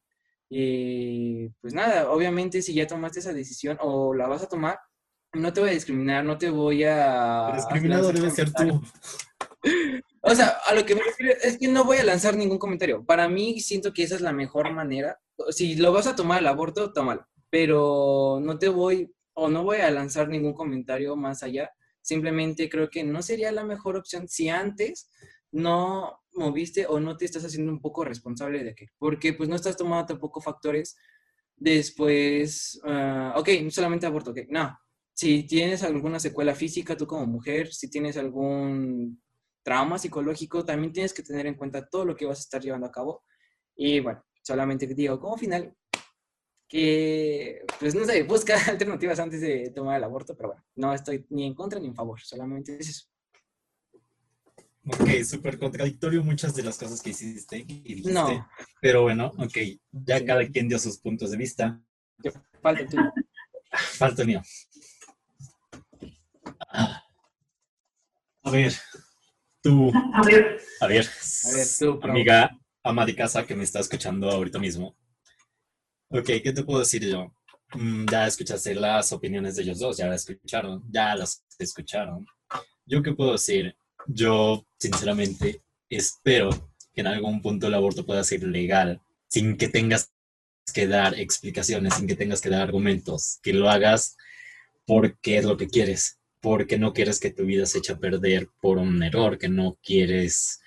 [0.50, 4.78] Y pues nada, obviamente si ya tomaste esa decisión o la vas a tomar,
[5.34, 7.50] no te voy a discriminar, no te voy a...
[7.50, 8.82] El discriminador debe ser tú.
[10.20, 13.04] O sea, a lo que me refiero es que no voy a lanzar ningún comentario.
[13.04, 15.18] Para mí siento que esa es la mejor manera.
[15.50, 17.26] Si lo vas a tomar el aborto, tómalo.
[17.50, 21.70] Pero no te voy o no voy a lanzar ningún comentario más allá.
[22.02, 25.10] Simplemente creo que no sería la mejor opción si antes
[25.50, 28.88] no moviste o no te estás haciendo un poco responsable de qué.
[28.98, 30.96] Porque pues no estás tomando tampoco factores
[31.56, 34.78] después, uh, ok, no solamente aborto, ok, no,
[35.18, 39.20] si tienes alguna secuela física, tú como mujer, si tienes algún
[39.64, 42.86] trauma psicológico, también tienes que tener en cuenta todo lo que vas a estar llevando
[42.86, 43.24] a cabo.
[43.74, 45.74] Y bueno, solamente digo como final
[46.68, 51.26] que, pues no sé, busca alternativas antes de tomar el aborto, pero bueno, no estoy
[51.30, 53.06] ni en contra ni en favor, solamente es eso.
[54.84, 58.12] Ok, súper contradictorio muchas de las cosas que hiciste y dijiste.
[58.12, 58.48] No.
[58.80, 59.58] Pero bueno, ok,
[59.90, 61.82] ya cada quien dio sus puntos de vista.
[62.62, 63.12] Falta el tuyo.
[63.98, 64.42] Falta el mío.
[68.48, 68.72] A ver,
[69.62, 71.06] tú, a ver, a ver,
[71.78, 72.50] tú, amiga
[72.82, 74.96] ama de casa que me está escuchando ahorita mismo.
[76.08, 77.30] Ok, ¿qué te puedo decir yo?
[77.74, 82.24] Mm, ya escuchaste las opiniones de ellos dos, ya las escucharon, ya las escucharon.
[82.86, 83.76] ¿Yo qué puedo decir?
[84.06, 86.48] Yo, sinceramente, espero
[86.94, 90.10] que en algún punto el aborto pueda ser legal, sin que tengas
[90.72, 94.16] que dar explicaciones, sin que tengas que dar argumentos, que lo hagas
[94.86, 98.48] porque es lo que quieres porque no quieres que tu vida se eche a perder
[98.60, 100.60] por un error, que no quieres,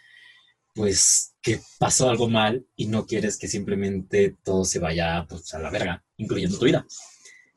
[0.73, 5.59] pues, que pasó algo mal y no quieres que simplemente todo se vaya pues, a
[5.59, 6.85] la verga, incluyendo tu vida.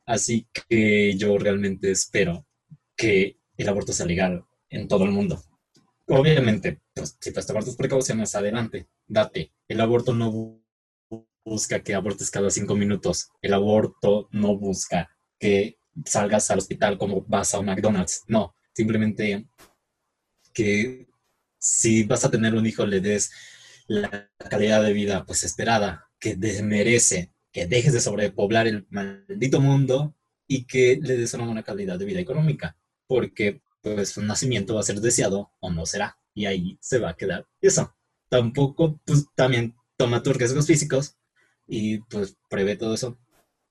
[0.06, 2.46] Así que yo realmente espero
[2.96, 5.42] que el aborto sea legal en todo el mundo.
[6.06, 9.52] Obviamente, pues, si vas a tomar tus precauciones, adelante, date.
[9.68, 10.60] El aborto no
[11.44, 13.30] busca que abortes cada cinco minutos.
[13.40, 18.22] El aborto no busca que salgas al hospital como vas a un McDonald's.
[18.28, 19.46] No, simplemente
[20.52, 21.06] que
[21.58, 23.30] si vas a tener un hijo le des
[23.86, 30.16] la calidad de vida pues esperada, que merece, que dejes de sobrepoblar el maldito mundo
[30.46, 32.76] y que le des una buena calidad de vida económica,
[33.06, 37.10] porque pues un nacimiento va a ser deseado o no será, y ahí se va
[37.10, 37.94] a quedar eso.
[38.28, 41.16] Tampoco, pues también toma tus riesgos físicos
[41.66, 43.18] y pues prevé todo eso,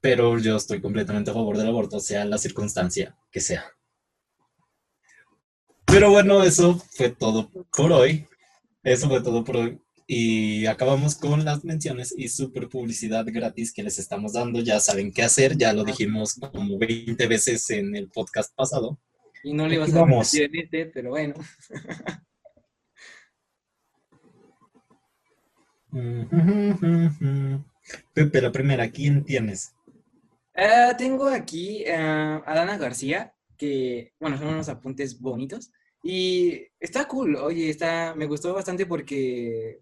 [0.03, 3.63] pero yo estoy completamente a favor del aborto, sea la circunstancia que sea.
[5.85, 8.27] Pero bueno, eso fue todo por hoy.
[8.83, 9.79] Eso fue todo por hoy.
[10.05, 14.59] Y acabamos con las menciones y super publicidad gratis que les estamos dando.
[14.59, 18.99] Ya saben qué hacer, ya lo dijimos como 20 veces en el podcast pasado.
[19.41, 21.35] Y no le ibas a decir en este, pero bueno.
[28.13, 29.73] Pepe, la primera, ¿quién tienes?
[30.55, 35.71] Ah, tengo aquí a Dana García, que, bueno, son unos apuntes bonitos.
[36.03, 39.79] Y está cool, oye, está, me gustó bastante porque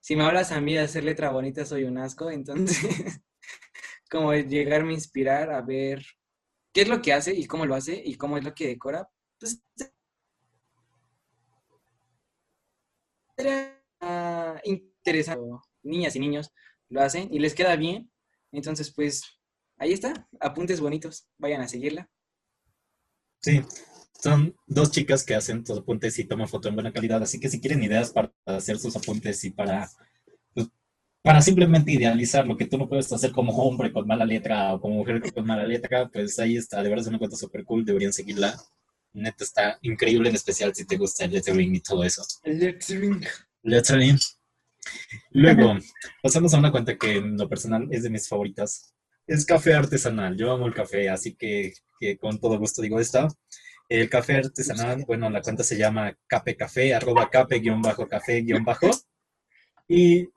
[0.00, 2.78] si me hablas a mí de hacer letra bonita, soy un asco, entonces,
[4.10, 6.04] como llegarme a inspirar a ver
[6.72, 9.08] qué es lo que hace y cómo lo hace y cómo es lo que decora,
[9.38, 9.62] pues
[13.36, 15.44] era interesante.
[15.82, 16.52] Niñas y niños
[16.88, 18.10] lo hacen y les queda bien.
[18.52, 19.22] Entonces, pues,
[19.82, 22.08] ahí está, apuntes bonitos, vayan a seguirla.
[23.40, 23.62] Sí,
[24.22, 27.48] son dos chicas que hacen sus apuntes y toman foto en buena calidad, así que
[27.48, 29.90] si quieren ideas para hacer sus apuntes y para,
[30.54, 30.68] pues,
[31.20, 34.80] para simplemente idealizar lo que tú no puedes hacer como hombre con mala letra o
[34.80, 37.84] como mujer con mala letra, pues ahí está, de verdad es una cuenta súper cool,
[37.84, 38.56] deberían seguirla.
[39.14, 42.22] Neta está increíble, en especial si te gusta el lettering y todo eso.
[42.44, 43.26] El lettering.
[43.64, 44.18] Lettering.
[45.30, 45.78] Luego,
[46.22, 48.91] pasamos a una cuenta que en lo personal es de mis favoritas.
[49.26, 50.36] Es café artesanal.
[50.36, 53.28] Yo amo el café, así que, que con todo gusto digo esta.
[53.88, 58.40] El café artesanal, bueno, la cuenta se llama Cape Café, arroba cape guion bajo café
[58.40, 58.90] guion bajo.
[59.86, 60.28] Y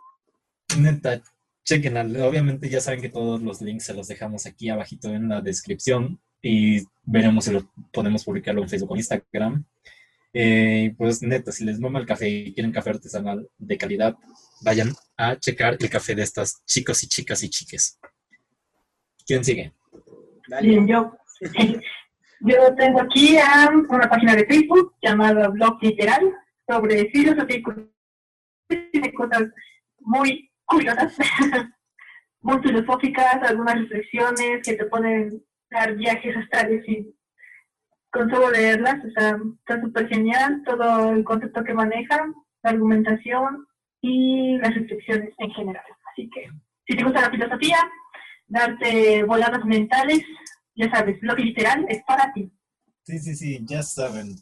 [0.77, 1.21] neta,
[1.63, 2.01] chequenla.
[2.27, 6.19] Obviamente ya saben que todos los links se los dejamos aquí abajito en la descripción
[6.41, 9.65] y veremos si lo podemos publicarlo en Facebook o Instagram.
[10.33, 14.15] Eh, pues neta, si les mama el café y quieren café artesanal de calidad,
[14.61, 17.97] vayan a checar el café de estas chicos y chicas y chiques.
[19.26, 19.73] ¿Quién sigue?
[20.61, 21.15] Bien, yo.
[22.41, 23.38] Yo tengo aquí
[23.89, 26.32] una página de Facebook llamada Blog Literal
[26.67, 27.57] sobre filosofía
[28.69, 29.43] y cosas
[30.01, 31.17] muy curiosas,
[32.41, 37.15] muy filosóficas, algunas reflexiones que te pueden dar viajes astrales y
[38.11, 43.65] con solo leerlas, o sea, está súper genial todo el concepto que manejan, la argumentación
[44.01, 45.84] y las reflexiones en general.
[46.11, 46.49] Así que,
[46.88, 47.78] si te gusta la filosofía,
[48.48, 50.22] darte voladas mentales,
[50.76, 52.52] ya sabes, lo que literal es para ti.
[53.04, 54.36] Sí, sí, sí, ya saben.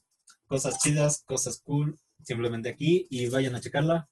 [0.48, 4.10] Cosas chidas, cosas cool, simplemente aquí y vayan a checarla.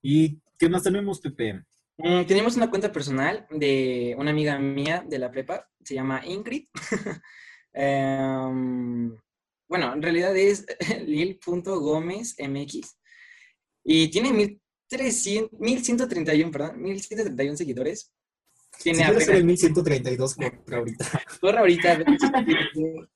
[0.00, 1.64] ¿Y qué más tenemos, Pepe?
[1.98, 6.66] Mm, tenemos una cuenta personal de una amiga mía de la prepa, se llama Ingrid.
[7.80, 9.14] Em,
[9.68, 10.66] bueno, en realidad es
[11.06, 12.98] lil.gomezmx
[13.84, 16.08] y tiene 1300,
[16.50, 18.12] perdón, 1131 seguidores.
[18.82, 19.28] Tiene si apenas...
[19.28, 21.22] el 1132, corre ahorita.
[21.40, 21.98] Corre ahorita,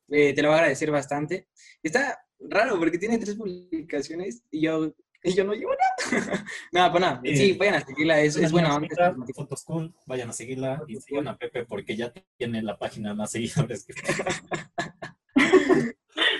[0.08, 1.48] eh, te lo voy a agradecer bastante.
[1.82, 4.92] Está raro porque tiene tres publicaciones y yo,
[5.22, 6.44] y yo no llevo nada.
[6.72, 8.80] no, pues nada, sí, eh, vayan a seguirla, es, es buena
[9.34, 13.30] Fotos cool, vayan a seguirla y sigan a Pepe porque ya tiene la página más
[13.30, 13.94] seguidores que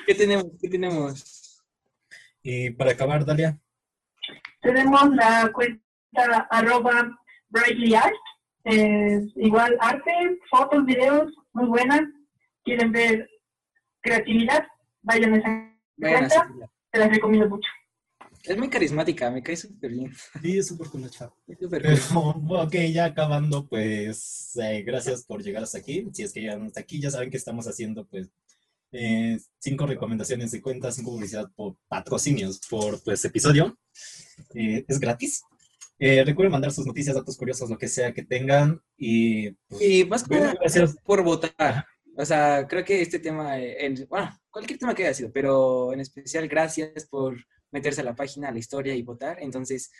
[0.06, 0.46] ¿Qué tenemos?
[0.60, 1.62] ¿Qué tenemos?
[2.42, 3.58] Y para acabar, Dalia.
[4.60, 5.82] Tenemos la cuenta
[6.50, 7.16] arroba
[7.48, 7.94] Brightly
[8.64, 10.12] Art igual arte,
[10.50, 12.02] fotos, videos, muy buenas.
[12.64, 13.28] Quieren ver
[14.00, 14.66] creatividad,
[15.02, 16.50] vayan a esa cuenta,
[16.90, 17.68] te las recomiendo mucho.
[18.44, 20.12] Es muy carismática, me cae súper bien.
[20.42, 21.08] Sí, es súper cool
[22.48, 26.08] ok, ya acabando, pues eh, gracias por llegar hasta aquí.
[26.12, 28.28] Si es que llegan hasta aquí, ya saben que estamos haciendo pues
[28.90, 33.78] eh, cinco recomendaciones de cuentas, cinco publicidad por patrocinios por pues episodio.
[34.54, 35.44] Eh, es gratis.
[36.04, 38.82] Eh, recuerden mandar sus noticias, datos curiosos, lo que sea que tengan.
[38.96, 41.86] Y, pues, más gracias por votar.
[42.16, 46.00] O sea, creo que este tema, en, bueno, cualquier tema que haya sido, pero en
[46.00, 47.36] especial gracias por
[47.70, 49.38] meterse a la página, a la historia y votar.
[49.40, 49.92] Entonces,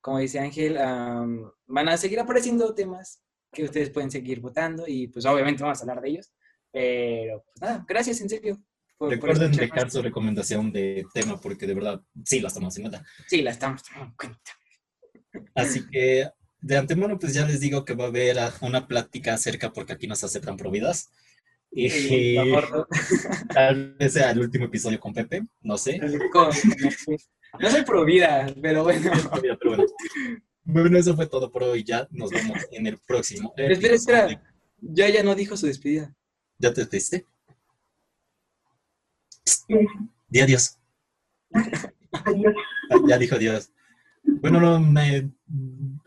[0.00, 5.26] como dice Ángel, van a seguir apareciendo temas que ustedes pueden seguir votando y pues
[5.26, 6.32] obviamente vamos a hablar de ellos.
[6.72, 8.58] Pero pues nada, gracias en serio.
[8.98, 12.98] Recuerden dejar su recomendación de tema porque de verdad sí la estamos haciendo.
[13.26, 14.52] Sí, la estamos tomando en cuenta.
[15.54, 16.28] Así que
[16.60, 20.06] de antemano pues ya les digo que va a haber una plática acerca porque aquí
[20.06, 21.10] nos aceptan providas.
[21.72, 21.88] Y
[23.54, 26.00] tal vez sea el último episodio con Pepe, no sé.
[27.58, 29.10] No soy pro vida, pero bueno.
[30.64, 30.98] bueno.
[30.98, 31.84] eso fue todo por hoy.
[31.84, 33.52] Ya nos vemos en el próximo.
[33.56, 34.42] Espera, espera.
[34.80, 36.14] Ya ya no dijo su despedida.
[36.58, 37.26] ¿Ya te despediste?
[40.28, 40.78] Di adiós.
[42.12, 42.54] Adiós.
[43.08, 43.70] Ya dijo adiós.
[44.40, 45.30] Bueno, no, me,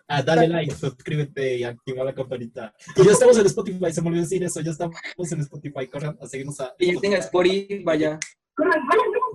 [0.08, 2.74] ah, dale like, suscríbete y activa la campanita.
[2.96, 4.98] Y ya estamos en Spotify, se me olvidó decir eso, ya estamos
[5.32, 6.74] en Spotify, corran a seguirnos a...
[6.80, 8.20] Y tengas por ahí, vaya.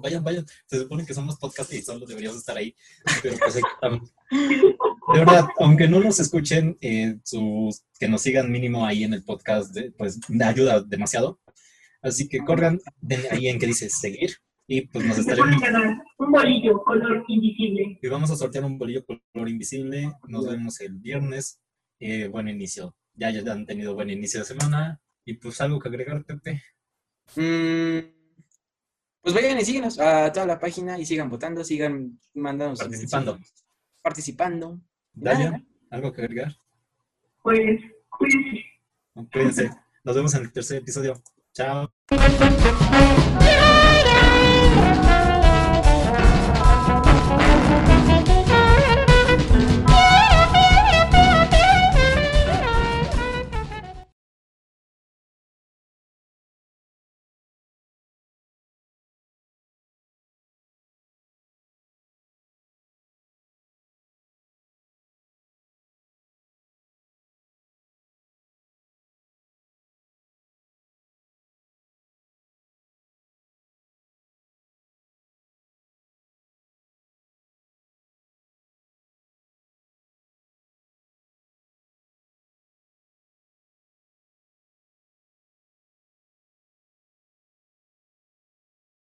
[0.02, 0.46] Vayan, vayan.
[0.66, 2.74] Se supone que somos podcast y solo deberíamos estar ahí.
[3.22, 4.12] Pero pues estamos.
[4.30, 9.24] De verdad, aunque no nos escuchen, eh, sus, que nos sigan mínimo ahí en el
[9.24, 11.40] podcast, pues me ayuda demasiado.
[12.00, 12.80] Así que corran
[13.30, 14.36] ahí en que dice seguir
[14.70, 15.62] y pues nos estaremos...
[16.18, 17.98] Un bolillo color invisible.
[18.02, 20.12] Y vamos a sortear un bolillo color invisible.
[20.28, 21.62] Nos vemos el viernes.
[21.98, 22.94] Eh, buen inicio.
[23.14, 25.00] Ya, ya han tenido buen inicio de semana.
[25.24, 26.62] Y pues algo que agregar, Pepe.
[27.34, 27.98] Mm,
[29.22, 32.78] pues vayan y síguenos a toda la página y sigan votando, sigan mandando.
[32.78, 33.38] Participando.
[34.02, 34.80] Participando.
[35.12, 36.54] Dalia, ¿algo que agregar?
[37.42, 38.64] Pues, cuídense.
[39.32, 39.70] Cuídense.
[40.04, 41.22] Nos vemos en el tercer episodio.
[41.52, 41.90] Chao.